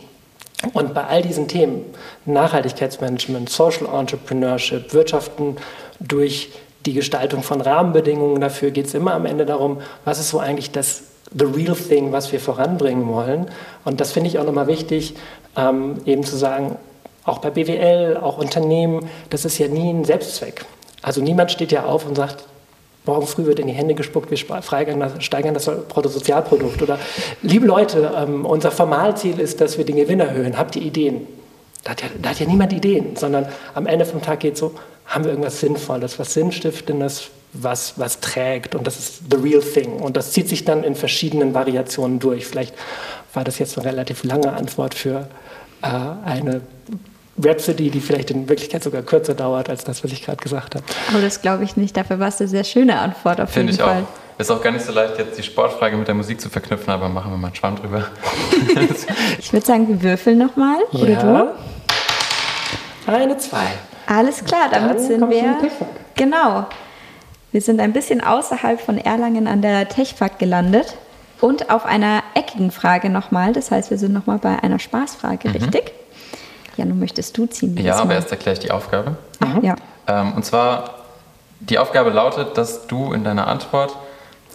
[0.73, 1.85] Und bei all diesen Themen,
[2.27, 5.57] Nachhaltigkeitsmanagement, Social Entrepreneurship, Wirtschaften
[6.01, 6.51] durch
[6.87, 10.71] die Gestaltung von Rahmenbedingungen dafür, geht es immer am Ende darum, was ist so eigentlich
[10.71, 11.05] das
[11.37, 13.47] the real thing, was wir voranbringen wollen.
[13.85, 15.15] Und das finde ich auch nochmal wichtig,
[15.57, 16.77] ähm, eben zu sagen,
[17.25, 20.65] auch bei BWL, auch Unternehmen, das ist ja nie ein Selbstzweck.
[21.03, 22.45] Also niemand steht ja auf und sagt,
[23.07, 26.83] morgen früh wird in die Hände gespuckt, wir steigern das Bruttosozialprodukt.
[26.83, 26.99] Oder,
[27.43, 30.59] liebe Leute, ähm, unser Formalziel ist, dass wir den Gewinn erhöhen.
[30.59, 31.27] Habt ihr Ideen?
[31.85, 34.61] Da hat, ja, da hat ja niemand Ideen, sondern am Ende vom Tag geht es
[34.61, 34.75] so,
[35.07, 39.95] haben wir irgendwas Sinnvolles, was Sinnstiftendes, was, was trägt und das ist the real thing.
[39.95, 42.47] Und das zieht sich dann in verschiedenen Variationen durch.
[42.47, 42.75] Vielleicht
[43.33, 45.29] war das jetzt eine relativ lange Antwort für
[45.83, 46.61] äh, eine
[47.43, 50.85] Rhapsody, die vielleicht in Wirklichkeit sogar kürzer dauert als das, was ich gerade gesagt habe.
[51.11, 51.97] Aber das glaube ich nicht.
[51.97, 53.95] Dafür war es eine sehr schöne Antwort auf Finde jeden Fall.
[53.95, 54.41] Finde ich auch.
[54.41, 57.11] Ist auch gar nicht so leicht, jetzt die Sportfrage mit der Musik zu verknüpfen, aber
[57.11, 58.07] machen wir mal einen Schwamm drüber.
[59.39, 60.79] ich würde sagen, wir würfeln nochmal.
[60.93, 61.01] Ja.
[61.01, 61.55] Oder
[63.07, 63.13] du?
[63.13, 63.67] Eine, zwei.
[64.07, 65.57] Alles klar, damit Dann sind wir.
[66.15, 66.67] Genau.
[67.53, 70.97] Wir sind ein bisschen außerhalb von Erlangen an der TechFAC gelandet
[71.41, 73.53] und auf einer eckigen Frage nochmal.
[73.53, 75.55] Das heißt, wir sind nochmal bei einer Spaßfrage, mhm.
[75.55, 75.93] richtig?
[76.81, 77.77] Janu, möchtest du ziehen?
[77.77, 79.17] Ja, aber erst erkläre ich die Aufgabe.
[79.41, 79.77] Ach, ja.
[80.07, 80.95] Ähm, und zwar,
[81.61, 83.95] die Aufgabe lautet, dass du in deiner Antwort,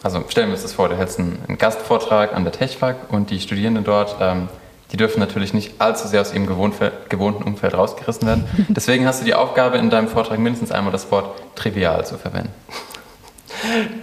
[0.02, 3.30] also stellen wir uns das vor, du hältst einen, einen Gastvortrag an der TechFAC und
[3.30, 4.50] die Studierenden dort, ähm,
[4.92, 8.46] die dürfen natürlich nicht allzu sehr aus ihrem gewohnten Umfeld rausgerissen werden.
[8.70, 12.54] Deswegen hast du die Aufgabe, in deinem Vortrag mindestens einmal das Wort trivial zu verwenden.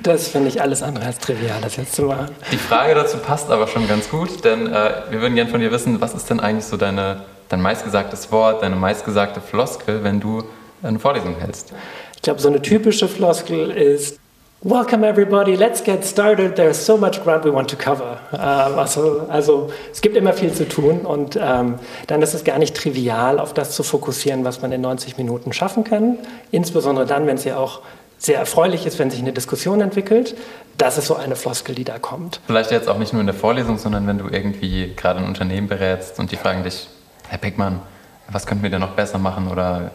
[0.03, 2.31] Das finde ich alles andere als trivial, das jetzt zu machen.
[2.51, 5.71] Die Frage dazu passt aber schon ganz gut, denn äh, wir würden gerne von dir
[5.71, 10.43] wissen, was ist denn eigentlich so deine dein meistgesagtes Wort, deine meistgesagte Floskel, wenn du
[10.83, 11.73] eine Vorlesung hältst?
[12.17, 14.19] Ich glaube, so eine typische Floskel ist
[14.65, 16.55] Welcome everybody, let's get started.
[16.55, 18.19] There's so much ground we want to cover.
[18.33, 22.59] Ähm, also, also, es gibt immer viel zu tun und ähm, dann ist es gar
[22.59, 26.17] nicht trivial, auf das zu fokussieren, was man in 90 Minuten schaffen kann.
[26.53, 27.81] Insbesondere dann, wenn es ja auch
[28.19, 30.37] sehr erfreulich ist, wenn sich eine Diskussion entwickelt.
[30.79, 32.41] Das ist so eine Floskel, die da kommt.
[32.47, 35.67] Vielleicht jetzt auch nicht nur in der Vorlesung, sondern wenn du irgendwie gerade ein Unternehmen
[35.67, 36.87] berätst und die fragen dich,
[37.33, 37.81] Herr Beckmann,
[38.29, 39.91] was könnten wir denn noch besser machen oder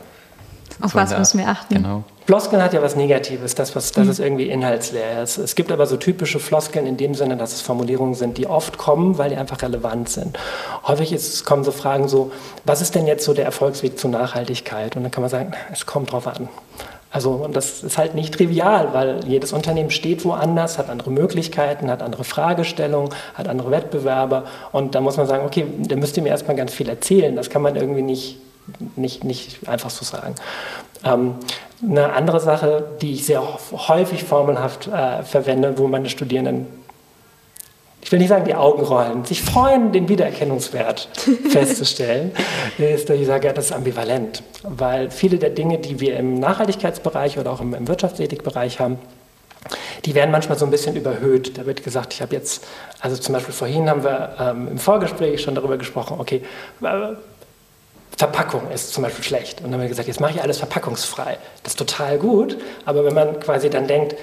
[0.81, 1.75] auf so was müssen wir achten?
[1.75, 2.03] Genau.
[2.25, 4.11] Floskeln hat ja was Negatives, das, was, das mhm.
[4.11, 5.21] ist irgendwie inhaltsleer.
[5.21, 8.47] Es, es gibt aber so typische Floskeln in dem Sinne, dass es Formulierungen sind, die
[8.47, 10.39] oft kommen, weil die einfach relevant sind.
[10.87, 12.31] Häufig ist, kommen so Fragen so,
[12.65, 14.95] was ist denn jetzt so der Erfolgsweg zur Nachhaltigkeit?
[14.95, 16.49] Und dann kann man sagen, es kommt drauf an.
[17.11, 21.89] Also und das ist halt nicht trivial, weil jedes Unternehmen steht woanders, hat andere Möglichkeiten,
[21.89, 26.23] hat andere Fragestellungen, hat andere Wettbewerber und da muss man sagen, okay, da müsst ihr
[26.23, 27.35] mir erstmal ganz viel erzählen.
[27.35, 28.39] Das kann man irgendwie nicht,
[28.95, 30.35] nicht, nicht einfach so sagen.
[31.05, 31.35] Ähm,
[31.81, 33.41] eine andere Sache, die ich sehr
[33.71, 36.67] häufig formelhaft äh, verwende, wo meine Studierenden
[38.07, 41.09] ich will nicht sagen die Augen rollen, sich freuen, den Wiedererkennungswert
[41.49, 42.31] festzustellen,
[42.77, 44.43] ist, dass ich sage, ja, das ist ambivalent.
[44.63, 48.97] Weil viele der Dinge, die wir im Nachhaltigkeitsbereich oder auch im, im Wirtschaftsethikbereich haben,
[50.05, 51.57] die werden manchmal so ein bisschen überhöht.
[51.57, 52.65] Da wird gesagt, ich habe jetzt,
[53.01, 56.43] also zum Beispiel vorhin haben wir ähm, im Vorgespräch schon darüber gesprochen, okay,
[56.81, 56.87] äh,
[58.17, 59.57] Verpackung ist zum Beispiel schlecht.
[59.57, 61.37] Und dann haben wir gesagt, jetzt mache ich alles verpackungsfrei.
[61.63, 64.15] Das ist total gut, aber wenn man quasi dann denkt,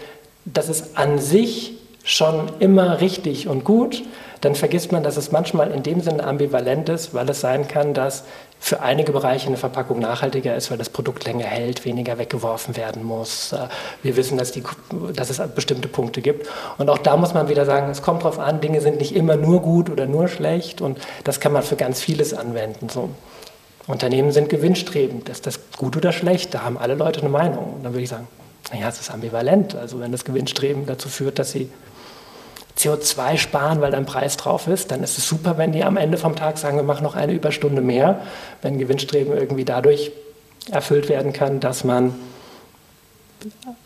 [0.47, 4.03] das ist an sich schon immer richtig und gut,
[4.43, 7.95] dann vergisst man, dass es manchmal in dem Sinne ambivalent ist, weil es sein kann,
[7.95, 8.25] dass
[8.61, 13.05] für einige Bereiche eine Verpackung nachhaltiger ist, weil das Produkt länger hält, weniger weggeworfen werden
[13.05, 13.53] muss.
[13.53, 13.69] Äh,
[14.03, 14.63] wir wissen, dass, die,
[15.15, 16.47] dass es bestimmte Punkte gibt.
[16.77, 19.37] Und auch da muss man wieder sagen, es kommt darauf an, Dinge sind nicht immer
[19.37, 22.91] nur gut oder nur schlecht und das kann man für ganz vieles anwenden.
[22.91, 23.09] So.
[23.87, 25.29] Unternehmen sind gewinnstrebend.
[25.31, 26.55] Ist das gut oder schlecht?
[26.55, 27.75] Da haben alle Leute eine Meinung.
[27.75, 28.29] Und dann würde ich sagen,
[28.73, 29.75] naja, es ist ambivalent.
[29.75, 31.71] Also wenn das Gewinnstreben dazu führt, dass sie
[32.79, 35.97] CO2 sparen, weil da ein Preis drauf ist, dann ist es super, wenn die am
[35.97, 38.21] Ende vom Tag sagen, wir machen noch eine Überstunde mehr,
[38.63, 40.13] wenn Gewinnstreben irgendwie dadurch
[40.71, 42.15] erfüllt werden kann, dass man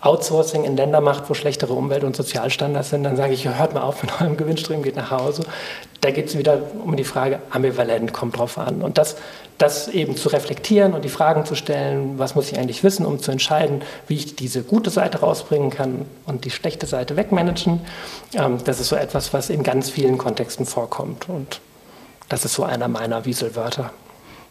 [0.00, 3.82] Outsourcing in Länder macht, wo schlechtere Umwelt- und Sozialstandards sind, dann sage ich, hört mal
[3.82, 5.42] auf mit eurem Gewinnstreben, geht nach Hause.
[6.00, 8.82] Da geht es wieder um die Frage, ambivalent kommt drauf an.
[8.82, 9.16] Und das,
[9.58, 13.18] das eben zu reflektieren und die Fragen zu stellen, was muss ich eigentlich wissen, um
[13.18, 17.80] zu entscheiden, wie ich diese gute Seite rausbringen kann und die schlechte Seite wegmanagen,
[18.34, 21.28] ähm, das ist so etwas, was in ganz vielen Kontexten vorkommt.
[21.28, 21.60] Und
[22.28, 23.90] das ist so einer meiner Wieselwörter.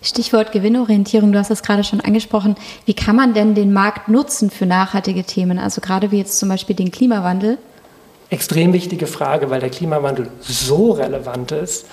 [0.07, 2.55] Stichwort Gewinnorientierung, du hast es gerade schon angesprochen.
[2.85, 5.59] Wie kann man denn den Markt nutzen für nachhaltige Themen?
[5.59, 7.57] Also gerade wie jetzt zum Beispiel den Klimawandel?
[8.29, 11.87] Extrem wichtige Frage, weil der Klimawandel so relevant ist,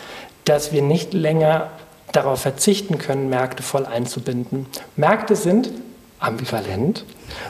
[0.44, 1.70] dass wir nicht länger
[2.12, 4.66] darauf verzichten können, Märkte voll einzubinden.
[4.96, 5.70] Märkte sind
[6.20, 7.05] ambivalent.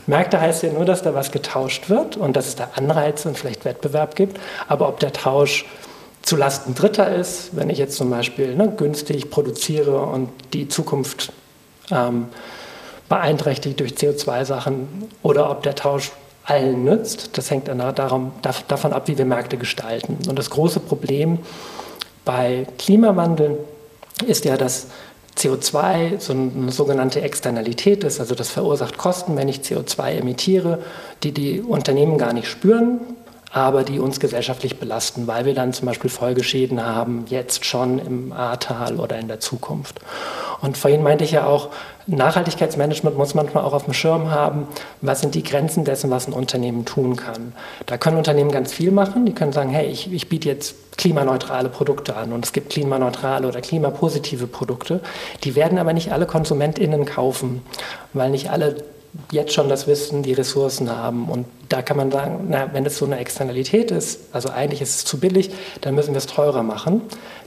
[0.06, 3.38] Märkte heißt ja nur, dass da was getauscht wird und dass es da Anreize und
[3.38, 4.40] vielleicht Wettbewerb gibt.
[4.66, 5.66] Aber ob der Tausch
[6.24, 11.32] zulasten Dritter ist, wenn ich jetzt zum Beispiel ne, günstig produziere und die Zukunft
[11.90, 12.26] ähm,
[13.08, 16.12] beeinträchtigt durch CO2-Sachen oder ob der Tausch
[16.44, 18.32] allen nützt, das hängt darum,
[18.68, 20.18] davon ab, wie wir Märkte gestalten.
[20.28, 21.38] Und das große Problem
[22.24, 23.58] bei Klimawandel
[24.26, 24.88] ist ja, dass
[25.38, 30.80] CO2 so eine sogenannte Externalität ist, also das verursacht Kosten, wenn ich CO2 emitiere,
[31.22, 33.00] die die Unternehmen gar nicht spüren,
[33.54, 38.32] aber die uns gesellschaftlich belasten, weil wir dann zum Beispiel Folgeschäden haben, jetzt schon im
[38.32, 40.00] Ahrtal oder in der Zukunft.
[40.60, 41.68] Und vorhin meinte ich ja auch,
[42.08, 44.66] Nachhaltigkeitsmanagement muss manchmal auch auf dem Schirm haben,
[45.02, 47.52] was sind die Grenzen dessen, was ein Unternehmen tun kann.
[47.86, 49.24] Da können Unternehmen ganz viel machen.
[49.24, 53.46] Die können sagen, hey, ich, ich biete jetzt klimaneutrale Produkte an und es gibt klimaneutrale
[53.46, 55.00] oder klimapositive Produkte.
[55.44, 57.62] Die werden aber nicht alle KonsumentInnen kaufen,
[58.12, 58.76] weil nicht alle
[59.30, 61.28] jetzt schon das Wissen, die Ressourcen haben.
[61.28, 64.96] Und da kann man sagen, na, wenn es so eine Externalität ist, also eigentlich ist
[64.96, 65.50] es zu billig,
[65.80, 67.02] dann müssen wir es teurer machen,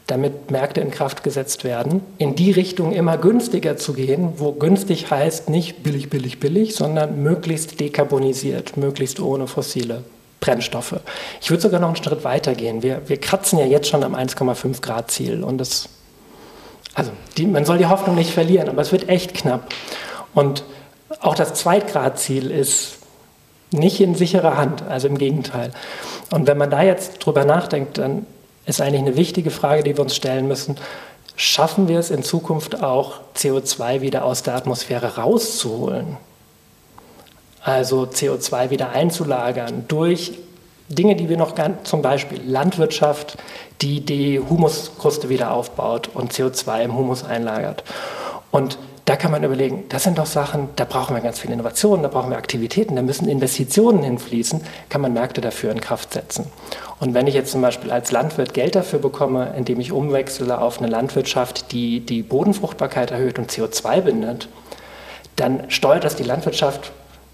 [0.07, 2.01] damit Märkte in Kraft gesetzt werden.
[2.17, 7.21] In die Richtung immer günstiger zu gehen, wo günstig heißt nicht billig, billig, billig, sondern
[7.21, 10.03] möglichst dekarbonisiert, möglichst ohne fossile
[10.39, 10.95] Brennstoffe.
[11.41, 12.83] Ich würde sogar noch einen Schritt weiter gehen.
[12.83, 15.89] Wir, wir kratzen ja jetzt schon am 1,5 Grad Ziel und das,
[16.93, 19.73] also die, man soll die Hoffnung nicht verlieren, aber es wird echt knapp.
[20.33, 20.63] Und
[21.21, 22.97] auch das Zweitgradziel ist
[23.71, 25.71] nicht in sicherer Hand, also im Gegenteil.
[26.31, 28.25] Und wenn man da jetzt drüber nachdenkt, dann
[28.65, 30.77] ist eigentlich eine wichtige Frage, die wir uns stellen müssen.
[31.35, 36.17] Schaffen wir es in Zukunft auch, CO2 wieder aus der Atmosphäre rauszuholen?
[37.61, 40.33] Also CO2 wieder einzulagern durch
[40.89, 43.37] Dinge, die wir noch ganz, zum Beispiel Landwirtschaft,
[43.81, 47.83] die die Humuskruste wieder aufbaut und CO2 im Humus einlagert.
[48.51, 52.03] Und da kann man überlegen, das sind doch Sachen, da brauchen wir ganz viel Innovation,
[52.03, 56.51] da brauchen wir Aktivitäten, da müssen Investitionen hinfließen, kann man Märkte dafür in Kraft setzen.
[56.99, 60.79] Und wenn ich jetzt zum Beispiel als Landwirt Geld dafür bekomme, indem ich umwechsle auf
[60.79, 64.49] eine Landwirtschaft, die die Bodenfruchtbarkeit erhöht und CO2 bindet,
[65.37, 66.91] dann steuert das die Landwirtschaft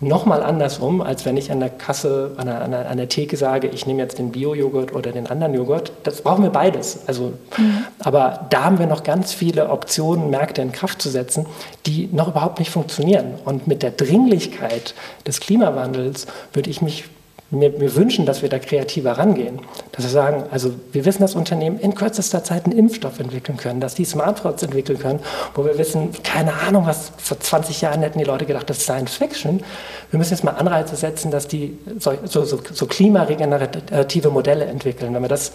[0.08, 3.10] nochmal anders um, als wenn ich an der Kasse, an der, an der, an der
[3.10, 5.92] Theke sage, ich nehme jetzt den Bio-Joghurt oder den anderen Joghurt.
[6.04, 7.08] Das brauchen wir beides.
[7.08, 7.86] Also, mhm.
[8.00, 11.46] Aber da haben wir noch ganz viele Optionen, Märkte in Kraft zu setzen,
[11.86, 13.36] die noch überhaupt nicht funktionieren.
[13.46, 14.94] Und mit der Dringlichkeit
[15.26, 17.06] des Klimawandels würde ich mich
[17.54, 19.60] mir, mir wünschen, dass wir da kreativer rangehen.
[19.92, 23.80] Dass wir sagen, also wir wissen, dass Unternehmen in kürzester Zeit einen Impfstoff entwickeln können,
[23.80, 25.20] dass die Smartphones entwickeln können,
[25.54, 28.84] wo wir wissen, keine Ahnung, was vor 20 Jahren hätten die Leute gedacht, das ist
[28.84, 29.64] Science Fiction.
[30.12, 35.14] Wir müssen jetzt mal Anreize setzen, dass die so, so, so, so klimaregenerative Modelle entwickeln.
[35.14, 35.54] Wenn wir das,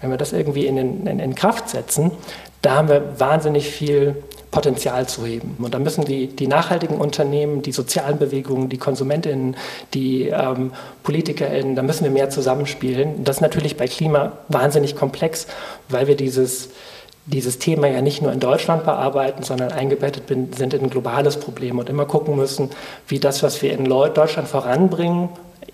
[0.00, 2.12] wenn wir das irgendwie in, in, in Kraft setzen,
[2.62, 4.16] da haben wir wahnsinnig viel
[4.50, 5.56] Potenzial zu heben.
[5.58, 9.56] Und da müssen die, die nachhaltigen Unternehmen, die sozialen Bewegungen, die KonsumentInnen,
[9.94, 10.72] die ähm,
[11.04, 13.22] PolitikerInnen, da müssen wir mehr zusammenspielen.
[13.24, 15.46] Das ist natürlich bei Klima wahnsinnig komplex,
[15.88, 16.70] weil wir dieses,
[17.26, 21.78] dieses Thema ja nicht nur in Deutschland bearbeiten, sondern eingebettet sind in ein globales Problem
[21.78, 22.70] und immer gucken müssen,
[23.06, 25.28] wie das, was wir in Deutschland voranbringen,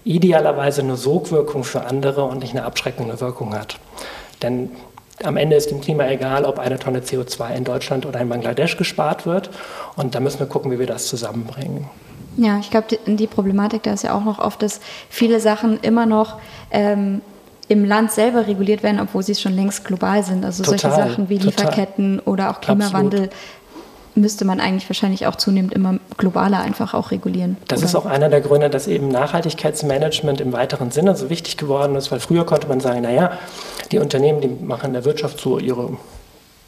[0.05, 3.79] idealerweise eine Sogwirkung für andere und nicht eine abschreckende Wirkung hat.
[4.43, 4.71] Denn
[5.23, 8.77] am Ende ist dem Klima egal, ob eine Tonne CO2 in Deutschland oder in Bangladesch
[8.77, 9.51] gespart wird.
[9.97, 11.87] Und da müssen wir gucken, wie wir das zusammenbringen.
[12.37, 15.81] Ja, ich glaube, die, die, Problematik da ist ja auch noch oft, dass viele Sachen
[15.81, 16.39] immer noch
[16.71, 17.23] ähm,
[17.69, 20.45] im Land selber reguliert werden, obwohl sie schon längst global sind.
[20.45, 22.33] Also total, solche Sachen wie Lieferketten total.
[22.33, 23.37] oder auch Klimawandel Absolut
[24.17, 27.57] müsste man eigentlich wahrscheinlich auch zunehmend immer globaler einfach auch regulieren.
[27.69, 27.87] Das oder?
[27.87, 32.11] ist auch einer der Gründe, dass eben Nachhaltigkeitsmanagement im weiteren Sinne so wichtig geworden ist,
[32.11, 33.39] weil früher konnte man sagen, naja,
[33.93, 35.97] die Unternehmen, die machen in der Wirtschaft so ihre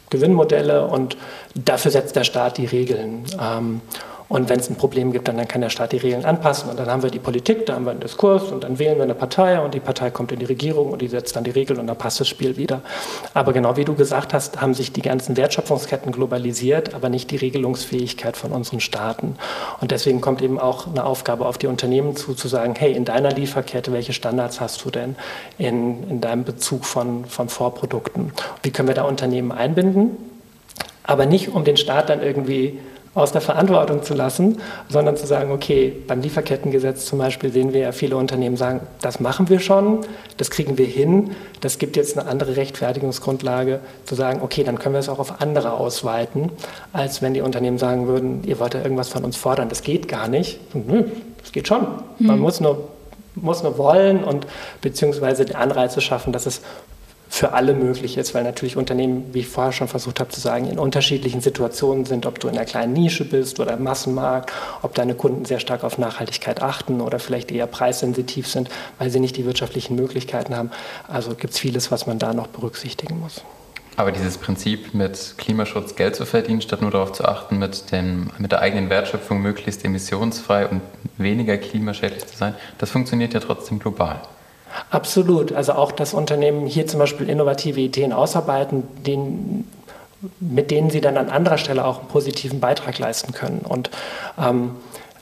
[0.09, 1.17] Gewinnmodelle und
[1.55, 3.25] dafür setzt der Staat die Regeln.
[3.39, 3.81] Ähm,
[4.29, 6.69] Und wenn es ein Problem gibt, dann, dann kann der Staat die Regeln anpassen.
[6.69, 9.03] Und dann haben wir die Politik, da haben wir einen Diskurs und dann wählen wir
[9.03, 11.79] eine Partei und die Partei kommt in die Regierung und die setzt dann die Regeln
[11.79, 12.81] und dann passt das Spiel wieder.
[13.33, 17.37] Aber genau wie du gesagt hast, haben sich die ganzen Wertschöpfungsketten globalisiert, aber nicht die
[17.37, 19.35] Regelungsfähigkeit von unseren Staaten.
[19.81, 23.05] Und deswegen kommt eben auch eine Aufgabe auf die Unternehmen zu, zu sagen, hey, in
[23.05, 25.15] deiner Lieferkette, welche Standards hast du denn
[25.57, 28.31] in, in deinem Bezug von, von Vorprodukten?
[28.61, 30.17] Wie können wir da Unternehmen einbinden?
[31.01, 32.77] Aber nicht, um den Staat dann irgendwie
[33.15, 37.81] aus der Verantwortung zu lassen, sondern zu sagen, okay, beim Lieferkettengesetz zum Beispiel sehen wir
[37.81, 40.01] ja viele Unternehmen sagen, das machen wir schon,
[40.37, 44.93] das kriegen wir hin, das gibt jetzt eine andere Rechtfertigungsgrundlage, zu sagen, okay, dann können
[44.93, 46.51] wir es auch auf andere ausweiten,
[46.93, 50.07] als wenn die Unternehmen sagen würden, ihr wollt ja irgendwas von uns fordern, das geht
[50.07, 50.59] gar nicht.
[50.75, 51.05] nö,
[51.41, 51.87] das geht schon.
[52.19, 52.41] Man mhm.
[52.41, 52.89] muss nur
[53.35, 54.47] muss nur wollen und
[54.81, 56.61] beziehungsweise die Anreize schaffen, dass es
[57.29, 60.65] für alle möglich ist, weil natürlich Unternehmen, wie ich vorher schon versucht habe zu sagen,
[60.65, 64.95] in unterschiedlichen Situationen sind, ob du in einer kleinen Nische bist oder im Massenmarkt, ob
[64.95, 69.37] deine Kunden sehr stark auf Nachhaltigkeit achten oder vielleicht eher preissensitiv sind, weil sie nicht
[69.37, 70.71] die wirtschaftlichen Möglichkeiten haben.
[71.07, 73.43] Also gibt es vieles, was man da noch berücksichtigen muss.
[73.95, 78.31] Aber dieses Prinzip mit Klimaschutz Geld zu verdienen, statt nur darauf zu achten, mit, dem,
[78.37, 80.81] mit der eigenen Wertschöpfung möglichst emissionsfrei und
[81.17, 84.21] weniger klimaschädlich zu sein, das funktioniert ja trotzdem global.
[84.89, 85.53] Absolut.
[85.53, 89.67] Also auch, dass Unternehmen hier zum Beispiel innovative Ideen ausarbeiten, den,
[90.39, 93.59] mit denen sie dann an anderer Stelle auch einen positiven Beitrag leisten können.
[93.67, 93.89] Und
[94.39, 94.75] ähm,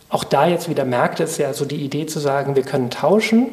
[0.10, 3.50] auch da jetzt wieder Märkte ist ja so die Idee zu sagen, wir können tauschen.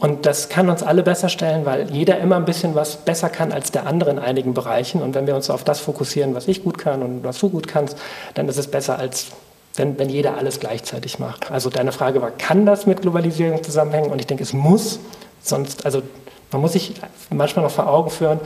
[0.00, 3.52] Und das kann uns alle besser stellen, weil jeder immer ein bisschen was besser kann
[3.52, 5.00] als der andere in einigen Bereichen.
[5.00, 7.68] Und wenn wir uns auf das fokussieren, was ich gut kann und was du gut
[7.68, 7.96] kannst,
[8.34, 9.28] dann ist es besser als
[9.76, 11.50] wenn, wenn jeder alles gleichzeitig macht.
[11.50, 14.10] Also deine Frage war, kann das mit Globalisierung zusammenhängen?
[14.10, 15.00] Und ich denke, es muss.
[15.44, 16.02] Sonst, also
[16.50, 16.94] man muss sich
[17.30, 18.40] manchmal noch vor Augen führen,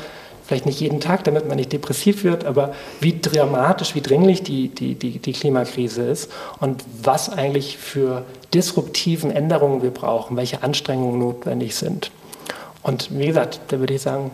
[0.44, 4.68] vielleicht nicht jeden Tag, damit man nicht depressiv wird, aber wie dramatisch, wie dringlich die,
[4.68, 11.20] die, die, die Klimakrise ist und was eigentlich für disruptiven Änderungen wir brauchen, welche Anstrengungen
[11.20, 12.10] notwendig sind.
[12.82, 14.30] Und wie gesagt, da würde ich sagen,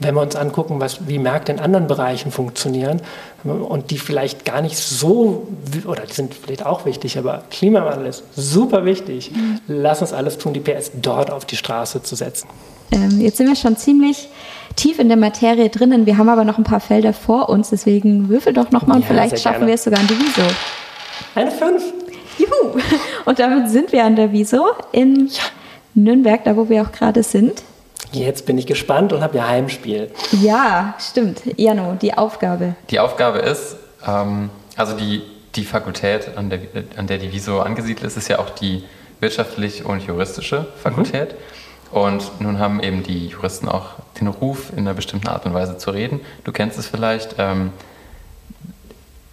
[0.00, 3.00] wenn wir uns angucken, was, wie Märkte in anderen Bereichen funktionieren
[3.44, 5.48] und die vielleicht gar nicht so,
[5.86, 9.32] oder die sind vielleicht auch wichtig, aber Klimawandel ist super wichtig.
[9.32, 9.60] Mhm.
[9.66, 12.48] Lass uns alles tun, die PS dort auf die Straße zu setzen.
[12.92, 14.28] Ähm, jetzt sind wir schon ziemlich
[14.76, 16.06] tief in der Materie drinnen.
[16.06, 19.08] Wir haben aber noch ein paar Felder vor uns, deswegen würfel doch nochmal ja, und
[19.08, 19.66] vielleicht schaffen gerne.
[19.66, 20.48] wir es sogar an die Wieso.
[21.34, 21.82] Eine 5.
[22.38, 22.78] Juhu!
[23.24, 25.42] Und damit sind wir an der Wieso in ja.
[25.94, 27.62] Nürnberg, da wo wir auch gerade sind.
[28.12, 30.10] Jetzt bin ich gespannt und habe ja Heimspiel.
[30.32, 31.42] Ja, stimmt.
[31.56, 32.74] Jano, die Aufgabe.
[32.90, 35.22] Die Aufgabe ist, ähm, also die,
[35.54, 36.60] die Fakultät, an der,
[36.96, 38.84] an der die Wieso angesiedelt ist, ist ja auch die
[39.20, 41.32] wirtschaftlich und juristische Fakultät.
[41.32, 41.98] Mhm.
[41.98, 45.78] Und nun haben eben die Juristen auch den Ruf, in einer bestimmten Art und Weise
[45.78, 46.20] zu reden.
[46.44, 47.36] Du kennst es vielleicht.
[47.38, 47.72] Ähm,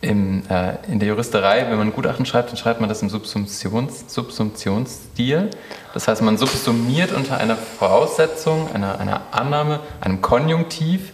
[0.06, 4.06] im, äh, in der Juristerei, wenn man Gutachten schreibt, dann schreibt man das im Subsumptions,
[4.08, 5.50] Subsumptionsstil.
[5.94, 11.12] Das heißt, man subsumiert unter einer Voraussetzung, einer, einer Annahme, einem Konjunktiv,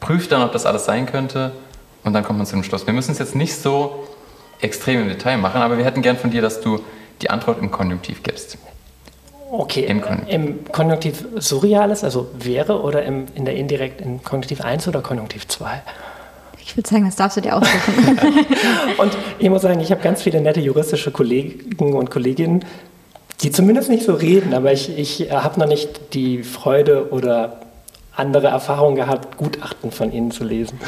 [0.00, 1.52] prüft dann, ob das alles sein könnte
[2.04, 2.86] und dann kommt man zu dem Schluss.
[2.86, 4.06] Wir müssen es jetzt nicht so
[4.60, 6.80] extrem im Detail machen, aber wir hätten gern von dir, dass du
[7.20, 8.56] die Antwort im Konjunktiv gibst.
[9.50, 14.60] Okay, im Konjunktiv, im Konjunktiv surreales, also wäre, oder im, in der indirekt in Konjunktiv
[14.60, 15.82] 1 oder Konjunktiv 2?
[16.68, 18.18] Ich würde sagen, das darfst du dir aussuchen.
[18.98, 22.62] und ich muss sagen, ich habe ganz viele nette juristische Kollegen und Kolleginnen,
[23.40, 27.62] die zumindest nicht so reden, aber ich, ich habe noch nicht die Freude oder
[28.14, 30.78] andere Erfahrungen gehabt, Gutachten von ihnen zu lesen.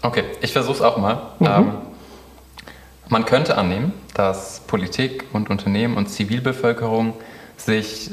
[0.00, 1.18] Okay, ich versuche es auch mal.
[1.38, 1.46] Mhm.
[1.46, 1.72] Ähm,
[3.10, 7.12] man könnte annehmen, dass Politik und Unternehmen und Zivilbevölkerung
[7.58, 8.10] sich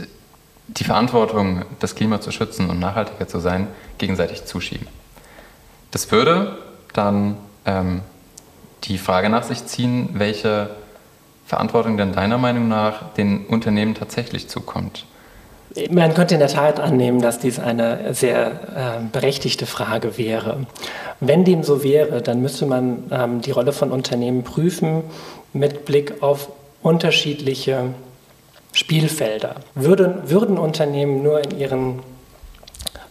[0.67, 4.87] die Verantwortung, das Klima zu schützen und nachhaltiger zu sein, gegenseitig zuschieben.
[5.91, 6.57] Das würde
[6.93, 8.01] dann ähm,
[8.83, 10.69] die Frage nach sich ziehen, welche
[11.45, 15.05] Verantwortung denn deiner Meinung nach den Unternehmen tatsächlich zukommt.
[15.89, 20.65] Man könnte in der Tat annehmen, dass dies eine sehr äh, berechtigte Frage wäre.
[21.21, 25.03] Wenn dem so wäre, dann müsste man ähm, die Rolle von Unternehmen prüfen
[25.53, 26.49] mit Blick auf
[26.81, 27.93] unterschiedliche
[28.73, 29.55] Spielfelder.
[29.75, 31.99] Würden, würden Unternehmen nur in ihren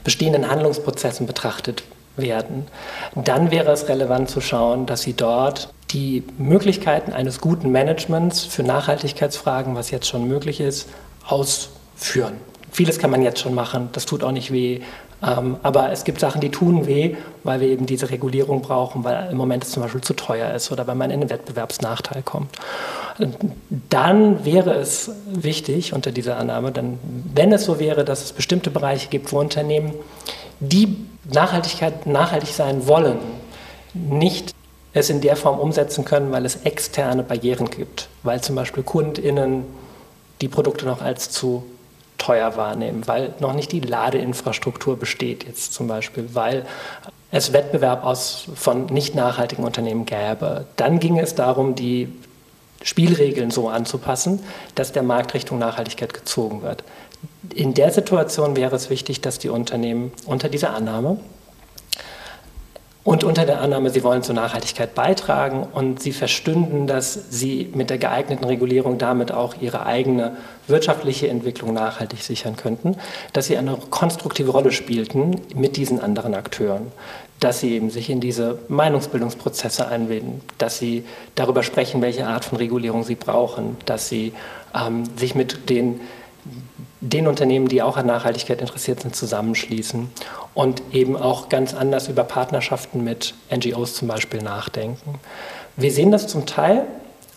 [0.05, 1.83] bestehenden Handlungsprozessen betrachtet
[2.16, 2.66] werden,
[3.14, 8.62] dann wäre es relevant zu schauen, dass sie dort die Möglichkeiten eines guten Managements für
[8.62, 10.88] Nachhaltigkeitsfragen, was jetzt schon möglich ist,
[11.27, 12.35] ausführen.
[12.72, 14.80] Vieles kann man jetzt schon machen, das tut auch nicht weh.
[15.22, 19.30] Ähm, aber es gibt Sachen, die tun weh, weil wir eben diese Regulierung brauchen, weil
[19.30, 22.57] im Moment es zum Beispiel zu teuer ist oder weil man in einen Wettbewerbsnachteil kommt.
[23.91, 26.99] Dann wäre es wichtig unter dieser Annahme, dann,
[27.35, 29.93] wenn es so wäre, dass es bestimmte Bereiche gibt, wo Unternehmen,
[30.61, 30.97] die
[31.33, 33.19] Nachhaltigkeit, nachhaltig sein wollen,
[33.95, 34.55] nicht
[34.93, 39.65] es in der Form umsetzen können, weil es externe Barrieren gibt, weil zum Beispiel KundInnen
[40.41, 41.65] die Produkte noch als zu
[42.19, 46.67] teuer wahrnehmen, weil noch nicht die Ladeinfrastruktur besteht jetzt zum Beispiel, weil
[47.31, 50.67] es Wettbewerb aus, von nicht nachhaltigen Unternehmen gäbe.
[50.77, 52.13] Dann ging es darum, die
[52.83, 54.41] Spielregeln so anzupassen,
[54.75, 56.83] dass der Markt Richtung Nachhaltigkeit gezogen wird.
[57.55, 61.18] In der Situation wäre es wichtig, dass die Unternehmen unter dieser Annahme
[63.03, 67.89] und unter der Annahme, sie wollen zur Nachhaltigkeit beitragen und sie verstünden, dass sie mit
[67.89, 72.97] der geeigneten Regulierung damit auch ihre eigene wirtschaftliche Entwicklung nachhaltig sichern könnten,
[73.33, 76.93] dass sie eine konstruktive Rolle spielten mit diesen anderen Akteuren,
[77.41, 81.05] dass sie eben sich in diese Meinungsbildungsprozesse einwählen, dass sie
[81.37, 84.35] darüber sprechen, welche Art von Regulierung sie brauchen, dass sie
[84.75, 86.01] ähm, sich mit den
[87.01, 90.11] den Unternehmen, die auch an Nachhaltigkeit interessiert sind, zusammenschließen
[90.55, 95.18] und eben auch ganz anders über Partnerschaften mit NGOs zum Beispiel nachdenken.
[95.76, 96.86] Wir sehen das zum Teil.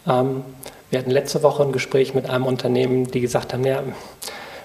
[0.08, 0.44] Ähm,
[0.90, 3.84] wir hatten letzte Woche ein Gespräch mit einem Unternehmen, die gesagt haben, ja,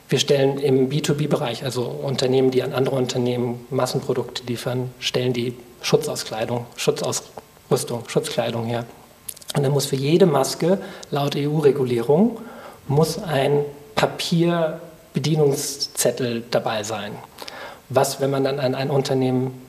[0.08, 6.66] wir stellen im B2B-Bereich, also Unternehmen, die an andere Unternehmen Massenprodukte liefern, stellen die Schutzauskleidung,
[6.76, 8.84] Schutzausrüstung, Schutzkleidung her.
[9.54, 10.78] Und dann muss für jede Maske
[11.10, 12.38] laut EU-Regulierung
[12.86, 14.80] muss ein Papier
[15.18, 17.10] Bedienungszettel dabei sein.
[17.88, 19.60] Was, wenn man dann an ein Unternehmen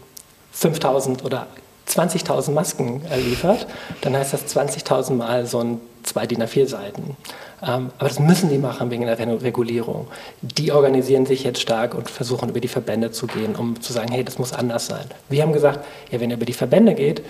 [0.52, 1.47] 5000 oder
[1.88, 3.66] 20.000 Masken liefert,
[4.02, 7.18] dann heißt das 20.000 Mal so ein zwei DIN A4 Seiten.
[7.64, 10.08] Ähm, aber das müssen die machen wegen der Regulierung.
[10.41, 14.12] Die organisieren sich jetzt stark und versuchen über die Verbände zu gehen, um zu sagen,
[14.12, 15.06] hey, das muss anders sein.
[15.30, 17.24] Wir haben gesagt, ja, wenn ihr über die Verbände geht,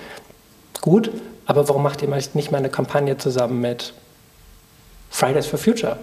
[0.82, 1.09] gut,
[1.45, 3.93] aber warum macht ihr nicht mal eine Kampagne zusammen mit
[5.09, 5.97] Fridays for Future?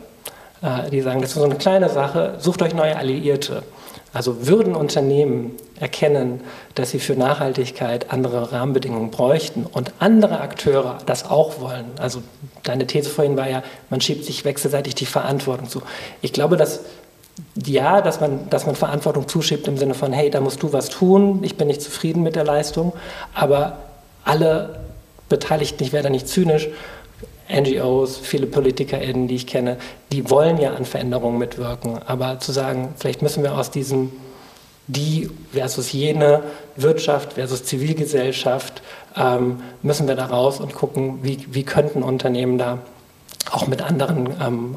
[0.63, 3.63] Äh, die sagen, das ist so eine kleine Sache, sucht euch neue Alliierte.
[4.13, 6.41] Also würden Unternehmen erkennen,
[6.75, 11.85] dass sie für Nachhaltigkeit andere Rahmenbedingungen bräuchten und andere Akteure das auch wollen.
[11.99, 12.23] Also
[12.63, 15.83] deine These vorhin war ja, man schiebt sich wechselseitig die Verantwortung zu.
[16.23, 16.81] Ich glaube, dass
[17.67, 20.89] ja, dass man, dass man Verantwortung zuschiebt im Sinne von, hey, da musst du was
[20.89, 22.95] tun, ich bin nicht zufrieden mit der Leistung,
[23.35, 23.77] aber
[24.25, 24.81] alle
[25.29, 26.69] Beteiligten, ich werde da nicht zynisch,
[27.49, 29.79] NGOs, viele PolitikerInnen, die ich kenne,
[30.13, 32.01] die wollen ja an Veränderungen mitwirken.
[32.07, 34.13] Aber zu sagen, vielleicht müssen wir aus diesem
[34.89, 36.43] die versus jene
[36.77, 38.83] Wirtschaft versus Zivilgesellschaft,
[39.17, 42.79] ähm, müssen wir da raus und gucken, wie, wie könnten Unternehmen da
[43.51, 44.77] auch mit anderen ähm,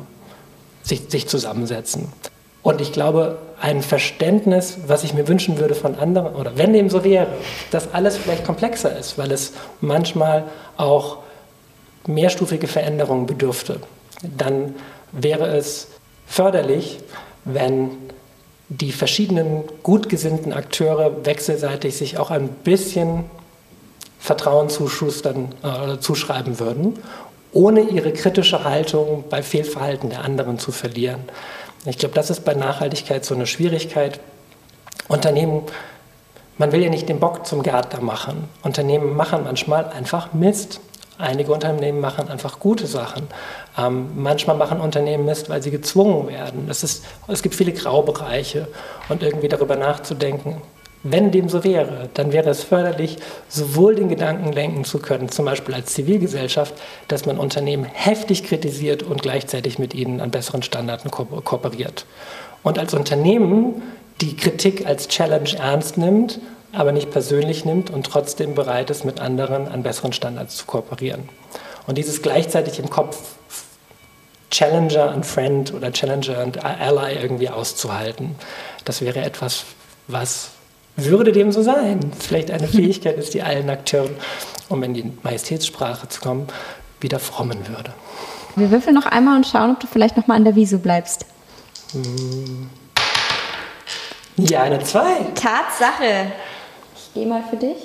[0.84, 2.08] sich, sich zusammensetzen.
[2.62, 6.90] Und ich glaube, ein Verständnis, was ich mir wünschen würde von anderen, oder wenn dem
[6.90, 7.28] so wäre,
[7.72, 10.46] dass alles vielleicht komplexer ist, weil es manchmal
[10.76, 11.20] auch
[12.10, 13.80] mehrstufige Veränderungen bedürfte,
[14.22, 14.76] dann
[15.12, 15.88] wäre es
[16.26, 17.00] förderlich,
[17.46, 17.92] wenn
[18.70, 23.26] die verschiedenen gut gesinnten Akteure wechselseitig sich auch ein bisschen
[24.20, 27.00] Vertrauen zuschustern, äh, zuschreiben würden,
[27.52, 31.22] ohne ihre kritische Haltung bei Fehlverhalten der anderen zu verlieren.
[31.86, 34.20] Ich glaube, das ist bei Nachhaltigkeit so eine Schwierigkeit.
[35.08, 35.64] Unternehmen,
[36.58, 38.50] man will ja nicht den Bock zum Gärtner machen.
[38.62, 40.82] Unternehmen machen manchmal einfach Mist.
[41.20, 43.28] Einige Unternehmen machen einfach gute Sachen.
[43.78, 46.66] Ähm, manchmal machen Unternehmen Mist, weil sie gezwungen werden.
[46.68, 48.70] Das ist, es gibt viele Graubereiche
[49.10, 50.62] und irgendwie darüber nachzudenken,
[51.04, 53.18] wenn dem so wäre, dann wäre es förderlich,
[53.50, 56.74] sowohl den Gedanken lenken zu können, zum Beispiel als Zivilgesellschaft,
[57.10, 62.06] dass man Unternehmen heftig kritisiert und gleichzeitig mit ihnen an besseren Standards ko kooperiert.
[62.64, 63.82] Und als Unternehmen
[64.22, 66.40] die Kritik als Challenge ernst nimmt
[66.72, 71.30] aber nicht persönlich nimmt und trotzdem bereit ist, mit anderen an besseren Standards zu kooperieren.
[71.88, 73.18] Und dieses gleichzeitig im Kopf
[74.52, 78.36] Challenger und Friend oder Challenger und Ally irgendwie auszuhalten,
[78.86, 79.66] das wäre etwas,
[80.08, 80.52] was
[80.96, 82.12] würde dem so sein.
[82.18, 84.16] Vielleicht eine Fähigkeit ist, die allen Akteuren,
[84.70, 86.48] um in die Majestätssprache zu kommen,
[87.00, 87.94] wieder frommen würde.
[88.56, 91.26] Wir würfeln noch einmal und schauen, ob du vielleicht noch mal an der Wiese bleibst.
[94.36, 95.26] Ja, eine zwei.
[95.36, 96.32] Tatsache.
[97.20, 97.76] Gehe mal für dich.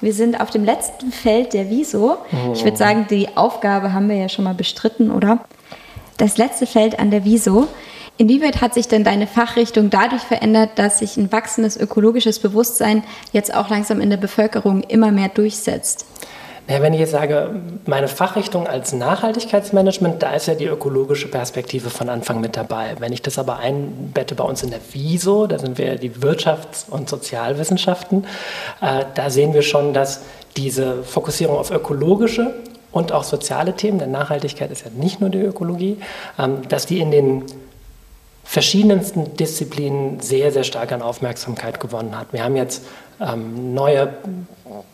[0.00, 2.18] Wir sind auf dem letzten Feld der Wieso.
[2.30, 2.52] Oh.
[2.52, 5.40] Ich würde sagen, die Aufgabe haben wir ja schon mal bestritten, oder?
[6.16, 7.66] Das letzte Feld an der Wieso.
[8.16, 13.02] Inwieweit hat sich denn deine Fachrichtung dadurch verändert, dass sich ein wachsendes ökologisches Bewusstsein
[13.32, 16.06] jetzt auch langsam in der Bevölkerung immer mehr durchsetzt?
[16.66, 17.50] Naja, wenn ich jetzt sage,
[17.84, 22.94] meine Fachrichtung als Nachhaltigkeitsmanagement, da ist ja die ökologische Perspektive von Anfang mit dabei.
[22.98, 26.88] Wenn ich das aber einbette bei uns in der WISO, da sind wir die Wirtschafts-
[26.88, 28.24] und Sozialwissenschaften,
[28.80, 30.22] äh, da sehen wir schon, dass
[30.56, 32.54] diese Fokussierung auf ökologische
[32.92, 35.98] und auch soziale Themen, denn Nachhaltigkeit ist ja nicht nur die Ökologie,
[36.38, 37.44] ähm, dass die in den
[38.44, 42.32] verschiedensten Disziplinen sehr, sehr stark an Aufmerksamkeit gewonnen hat.
[42.32, 42.84] Wir haben jetzt
[43.20, 44.14] ähm, neue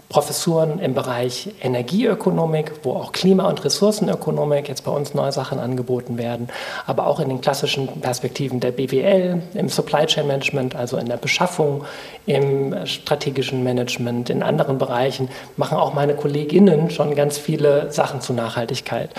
[0.09, 6.19] Professuren im Bereich Energieökonomik, wo auch Klima- und Ressourcenökonomik jetzt bei uns neue Sachen angeboten
[6.19, 6.49] werden,
[6.87, 11.17] aber auch in den klassischen Perspektiven der BWL, im Supply Chain Management, also in der
[11.17, 11.85] Beschaffung,
[12.27, 18.33] im strategischen Management, in anderen Bereichen, machen auch meine Kolleginnen schon ganz viele Sachen zu
[18.33, 19.11] Nachhaltigkeit.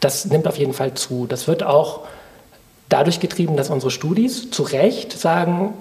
[0.00, 1.26] Das nimmt auf jeden Fall zu.
[1.26, 2.00] Das wird auch
[2.88, 5.74] dadurch getrieben, dass unsere Studis zu Recht sagen,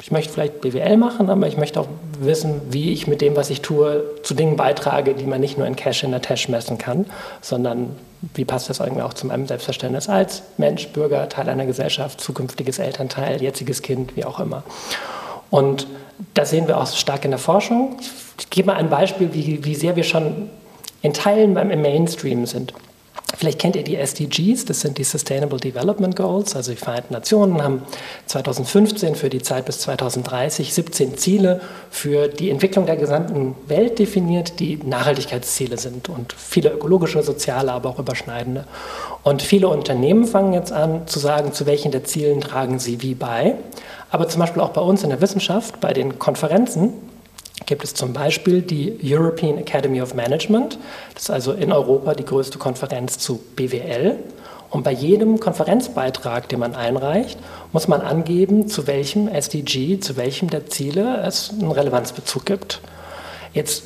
[0.00, 1.88] ich möchte vielleicht BWL machen, aber ich möchte auch
[2.20, 5.66] wissen, wie ich mit dem, was ich tue, zu Dingen beitrage, die man nicht nur
[5.66, 7.06] in Cash in der Tasche messen kann,
[7.40, 7.96] sondern
[8.34, 12.78] wie passt das irgendwie auch zu meinem Selbstverständnis als Mensch, Bürger, Teil einer Gesellschaft, zukünftiges
[12.78, 14.62] Elternteil, jetziges Kind, wie auch immer.
[15.50, 15.86] Und
[16.34, 17.96] das sehen wir auch stark in der Forschung.
[18.38, 20.50] Ich gebe mal ein Beispiel, wie, wie sehr wir schon
[21.02, 22.74] in Teilen beim Mainstream sind.
[23.36, 26.56] Vielleicht kennt ihr die SDGs, das sind die Sustainable Development Goals.
[26.56, 27.82] Also die Vereinten Nationen haben
[28.26, 31.60] 2015 für die Zeit bis 2030 17 Ziele
[31.90, 37.90] für die Entwicklung der gesamten Welt definiert, die Nachhaltigkeitsziele sind und viele ökologische, soziale, aber
[37.90, 38.64] auch überschneidende.
[39.22, 43.14] Und viele Unternehmen fangen jetzt an zu sagen, zu welchen der Zielen tragen sie wie
[43.14, 43.54] bei.
[44.10, 46.92] Aber zum Beispiel auch bei uns in der Wissenschaft, bei den Konferenzen,
[47.66, 50.78] gibt es zum Beispiel die European Academy of Management.
[51.14, 54.16] Das ist also in Europa die größte Konferenz zu BWL.
[54.70, 57.38] Und bei jedem Konferenzbeitrag, den man einreicht,
[57.72, 62.80] muss man angeben, zu welchem SDG, zu welchem der Ziele es einen Relevanzbezug gibt.
[63.52, 63.82] Jetzt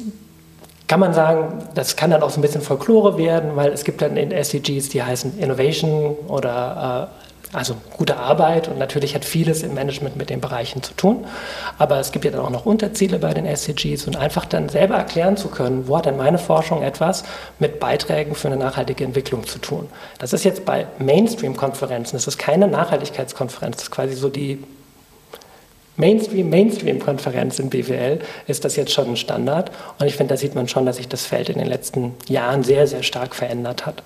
[0.86, 4.02] kann man sagen, das kann dann auch so ein bisschen Folklore werden, weil es gibt
[4.02, 7.23] dann in SDGs, die heißen Innovation oder äh,
[7.54, 11.24] also gute Arbeit und natürlich hat vieles im Management mit den Bereichen zu tun.
[11.78, 14.96] Aber es gibt ja dann auch noch Unterziele bei den SDGs und einfach dann selber
[14.96, 17.24] erklären zu können, wo hat denn meine Forschung etwas
[17.58, 19.88] mit Beiträgen für eine nachhaltige Entwicklung zu tun.
[20.18, 24.62] Das ist jetzt bei Mainstream-Konferenzen, das ist keine Nachhaltigkeitskonferenz, das ist quasi so die
[25.96, 29.70] Mainstream, Mainstream-Konferenz in BWL ist das jetzt schon ein Standard.
[30.00, 32.64] Und ich finde, da sieht man schon, dass sich das Feld in den letzten Jahren
[32.64, 34.02] sehr, sehr stark verändert hat.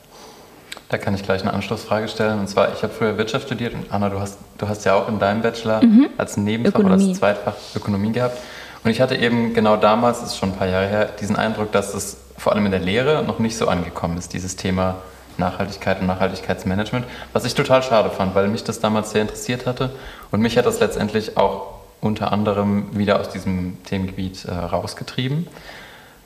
[0.88, 2.40] Da kann ich gleich eine Anschlussfrage stellen.
[2.40, 5.08] Und zwar, ich habe früher Wirtschaft studiert und Anna, du hast, du hast ja auch
[5.08, 6.08] in deinem Bachelor mhm.
[6.16, 7.02] als Nebenfach Ökonomie.
[7.02, 8.38] oder als Zweitfach Ökonomie gehabt.
[8.84, 11.72] Und ich hatte eben genau damals, das ist schon ein paar Jahre her, diesen Eindruck,
[11.72, 14.96] dass es vor allem in der Lehre noch nicht so angekommen ist, dieses Thema
[15.36, 19.90] Nachhaltigkeit und Nachhaltigkeitsmanagement, was ich total schade fand, weil mich das damals sehr interessiert hatte.
[20.30, 25.46] Und mich hat das letztendlich auch unter anderem wieder aus diesem Themengebiet äh, rausgetrieben.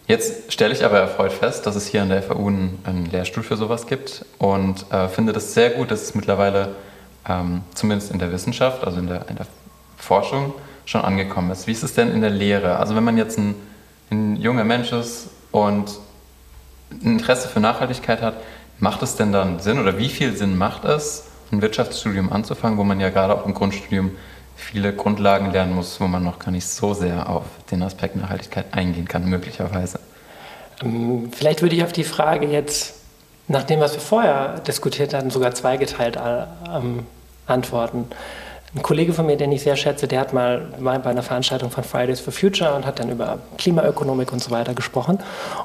[0.07, 3.57] Jetzt stelle ich aber erfreut fest, dass es hier an der FAU einen, Lehrstuhl für
[3.57, 6.74] sowas gibt und äh, finde das sehr gut, dass es mittlerweile
[7.28, 9.46] ähm, zumindest in der Wissenschaft, also in der, in der,
[9.96, 10.53] Forschung,
[10.84, 11.68] schon angekommen ist.
[11.68, 12.78] Wie ist es denn in der Lehre?
[12.78, 13.55] Also wenn man jetzt ein,
[14.11, 15.92] ein junger Mensch ist und
[16.90, 18.34] ein Interesse für Nachhaltigkeit hat,
[18.80, 22.84] macht es denn dann Sinn oder wie viel Sinn macht es, ein Wirtschaftsstudium anzufangen, wo
[22.84, 24.11] man ja gerade auch im Grundstudium
[24.57, 28.66] viele Grundlagen lernen muss, wo man noch gar nicht so sehr auf den Aspekt Nachhaltigkeit
[28.72, 29.98] eingehen kann, möglicherweise.
[30.82, 32.94] Ähm, vielleicht würde ich auf die Frage jetzt,
[33.48, 36.44] nach dem, was wir vorher diskutiert hatten, sogar zweigeteilt äh,
[36.74, 37.07] ähm,
[37.46, 38.07] antworten.
[38.75, 41.85] Ein Kollege von mir, den ich sehr schätze, der hat mal bei einer Veranstaltung von
[41.85, 45.18] Fridays for Future und hat dann über Klimaökonomik und so weiter gesprochen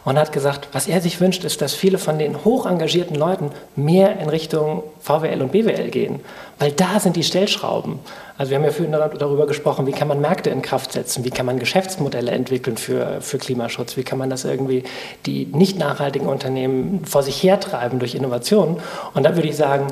[0.03, 3.51] und hat gesagt, was er sich wünscht, ist, dass viele von den hoch engagierten Leuten
[3.78, 6.20] mehr in Richtung VWL und BWL gehen,
[6.60, 7.99] weil da sind die Stellschrauben.
[8.38, 11.30] Also wir haben ja vorhin darüber gesprochen, wie kann man Märkte in Kraft setzen, wie
[11.30, 14.84] kann man Geschäftsmodelle entwickeln für, für Klimaschutz, wie kann man das irgendwie
[15.26, 18.82] die nicht nachhaltigen Unternehmen vor sich hertreiben durch Innovationen.
[19.14, 19.88] Und da würde ich sagen,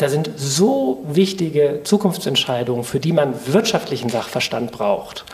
[0.00, 5.26] da sind so wichtige Zukunftsentscheidungen, für die man wirtschaftlichen Sachverstand braucht,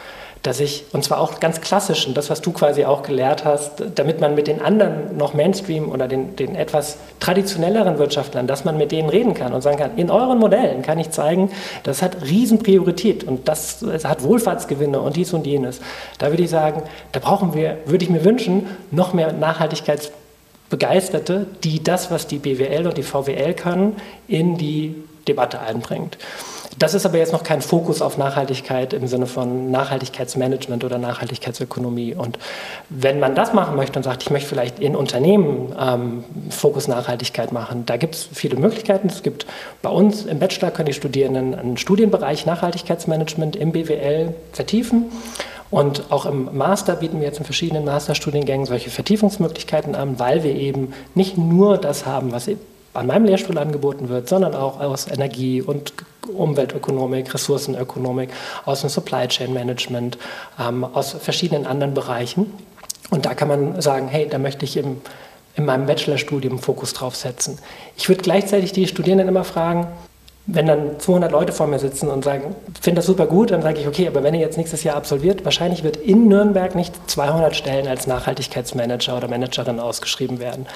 [0.42, 3.82] dass ich, und zwar auch ganz klassisch, und das, was du quasi auch gelehrt hast,
[3.94, 8.76] damit man mit den anderen noch Mainstream oder den, den etwas traditionelleren Wirtschaftlern, dass man
[8.76, 11.50] mit denen reden kann und sagen kann, in euren Modellen kann ich zeigen,
[11.84, 15.80] das hat Riesenpriorität und das, das hat Wohlfahrtsgewinne und dies und jenes.
[16.18, 20.10] Da würde ich sagen, da brauchen wir, würde ich mir wünschen, noch mehr Nachhaltigkeits
[20.70, 23.96] Begeisterte, die das, was die BWL und die VWL können,
[24.28, 24.94] in die
[25.28, 26.18] Debatte einbringt.
[26.78, 32.14] Das ist aber jetzt noch kein Fokus auf Nachhaltigkeit im Sinne von Nachhaltigkeitsmanagement oder Nachhaltigkeitsökonomie.
[32.14, 32.38] Und
[32.90, 37.50] wenn man das machen möchte und sagt, ich möchte vielleicht in Unternehmen ähm, Fokus Nachhaltigkeit
[37.50, 39.08] machen, da gibt es viele Möglichkeiten.
[39.08, 39.46] Es gibt
[39.80, 45.06] bei uns im Bachelor können die Studierenden einen Studienbereich Nachhaltigkeitsmanagement im BWL vertiefen.
[45.70, 50.54] Und auch im Master bieten wir jetzt in verschiedenen Masterstudiengängen solche Vertiefungsmöglichkeiten an, weil wir
[50.54, 52.48] eben nicht nur das haben, was
[52.94, 55.92] an meinem Lehrstuhl angeboten wird, sondern auch aus Energie- und
[56.26, 58.30] Umweltökonomik, Ressourcenökonomik,
[58.64, 60.18] aus dem Supply Chain Management,
[60.58, 62.52] ähm, aus verschiedenen anderen Bereichen.
[63.10, 65.00] Und da kann man sagen, hey, da möchte ich im,
[65.56, 67.58] in meinem Bachelorstudium Fokus drauf setzen.
[67.96, 69.88] Ich würde gleichzeitig die Studierenden immer fragen,
[70.46, 73.80] wenn dann 200 Leute vor mir sitzen und sagen, finde das super gut, dann sage
[73.80, 77.56] ich, okay, aber wenn ihr jetzt nächstes Jahr absolviert, wahrscheinlich wird in Nürnberg nicht 200
[77.56, 80.66] Stellen als Nachhaltigkeitsmanager oder Managerin ausgeschrieben werden.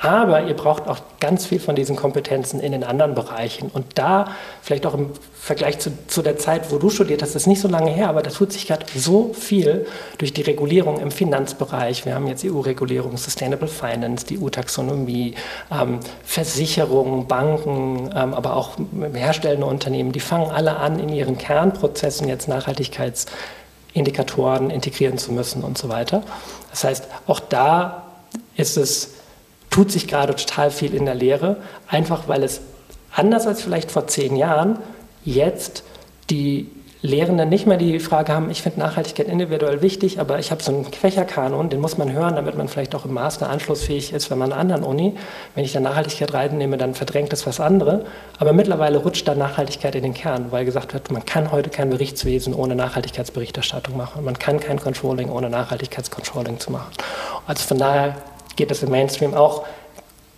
[0.00, 3.70] Aber ihr braucht auch ganz viel von diesen Kompetenzen in den anderen Bereichen.
[3.72, 4.30] Und da,
[4.62, 7.68] vielleicht auch im Vergleich zu, zu der Zeit, wo du studiert hast, ist nicht so
[7.68, 9.86] lange her, aber da tut sich gerade so viel
[10.18, 12.06] durch die Regulierung im Finanzbereich.
[12.06, 15.34] Wir haben jetzt EU-Regulierung, Sustainable Finance, die EU-Taxonomie,
[15.70, 18.72] ähm, Versicherungen, Banken, ähm, aber auch
[19.18, 25.78] herstellende Unternehmen, die fangen alle an, in ihren Kernprozessen jetzt Nachhaltigkeitsindikatoren integrieren zu müssen und
[25.78, 26.22] so weiter.
[26.70, 28.04] Das heißt, auch da
[28.56, 29.14] ist es,
[29.70, 31.56] tut sich gerade total viel in der Lehre,
[31.88, 32.60] einfach weil es
[33.12, 34.78] anders als vielleicht vor zehn Jahren
[35.24, 35.82] jetzt
[36.30, 40.62] die Lehrenden nicht mehr die Frage haben, ich finde Nachhaltigkeit individuell wichtig, aber ich habe
[40.62, 44.32] so einen Fächerkanon, den muss man hören, damit man vielleicht auch im Master anschlussfähig ist,
[44.32, 45.14] wenn man an einer anderen Uni,
[45.54, 48.04] wenn ich dann Nachhaltigkeit reinnehme, dann verdrängt das was andere.
[48.38, 51.88] Aber mittlerweile rutscht da Nachhaltigkeit in den Kern, weil gesagt wird, man kann heute kein
[51.88, 54.24] Berichtswesen ohne Nachhaltigkeitsberichterstattung machen.
[54.24, 56.90] Man kann kein Controlling ohne Nachhaltigkeitscontrolling zu machen.
[57.46, 58.16] Also von daher
[58.56, 59.64] geht das im Mainstream auch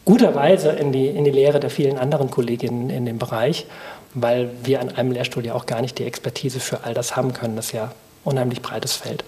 [0.04, 3.66] guterweise in die, in die Lehre der vielen anderen Kolleginnen in dem Bereich
[4.14, 7.32] weil wir an einem Lehrstuhl ja auch gar nicht die Expertise für all das haben
[7.32, 7.56] können.
[7.56, 7.90] Das ist ja ein
[8.24, 9.24] unheimlich breites Feld.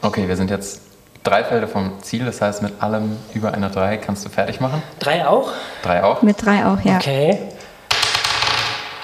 [0.00, 0.80] Okay, wir sind jetzt
[1.22, 4.82] drei Felder vom Ziel, das heißt mit allem über einer drei kannst du fertig machen.
[4.98, 5.52] Drei auch?
[5.82, 6.22] Drei auch?
[6.22, 6.96] Mit drei auch, ja.
[6.96, 7.38] Okay.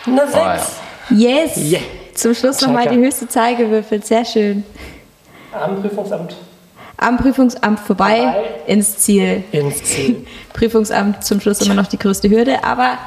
[0.06, 0.34] Eine sechs.
[0.34, 1.44] Oh, ja.
[1.44, 1.56] Yes!
[1.56, 1.80] Yeah.
[2.14, 4.64] Zum Schluss nochmal die höchste Zahl gewürfelt, sehr schön.
[5.52, 6.34] Am Prüfungsamt.
[6.96, 8.44] Am Prüfungsamt vorbei, vorbei.
[8.66, 9.44] ins Ziel.
[9.52, 10.26] Ins Ziel.
[10.52, 12.98] Prüfungsamt zum Schluss immer noch die größte Hürde, aber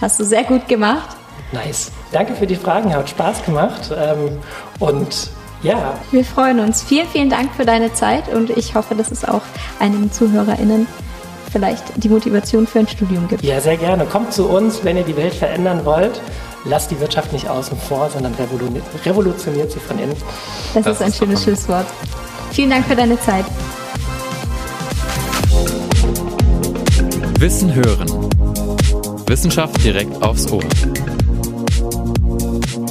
[0.00, 1.17] hast du sehr gut gemacht.
[1.52, 1.90] Nice.
[2.12, 3.90] Danke für die Fragen, hat Spaß gemacht.
[3.96, 4.38] Ähm,
[4.78, 5.30] und
[5.62, 5.94] ja.
[6.10, 6.82] Wir freuen uns.
[6.82, 9.42] Vielen, vielen Dank für deine Zeit und ich hoffe, dass es auch
[9.80, 10.86] einigen ZuhörerInnen
[11.50, 13.42] vielleicht die Motivation für ein Studium gibt.
[13.42, 14.04] Ja, sehr gerne.
[14.04, 16.20] Kommt zu uns, wenn ihr die Welt verändern wollt.
[16.64, 20.16] Lasst die Wirtschaft nicht außen vor, sondern revolutioniert sie von innen.
[20.74, 21.86] Das, das ist ein schönes Schlusswort.
[22.50, 23.44] Vielen Dank für deine Zeit.
[27.38, 28.30] Wissen hören.
[29.26, 30.62] Wissenschaft direkt aufs Ohr.
[32.60, 32.87] Thank you.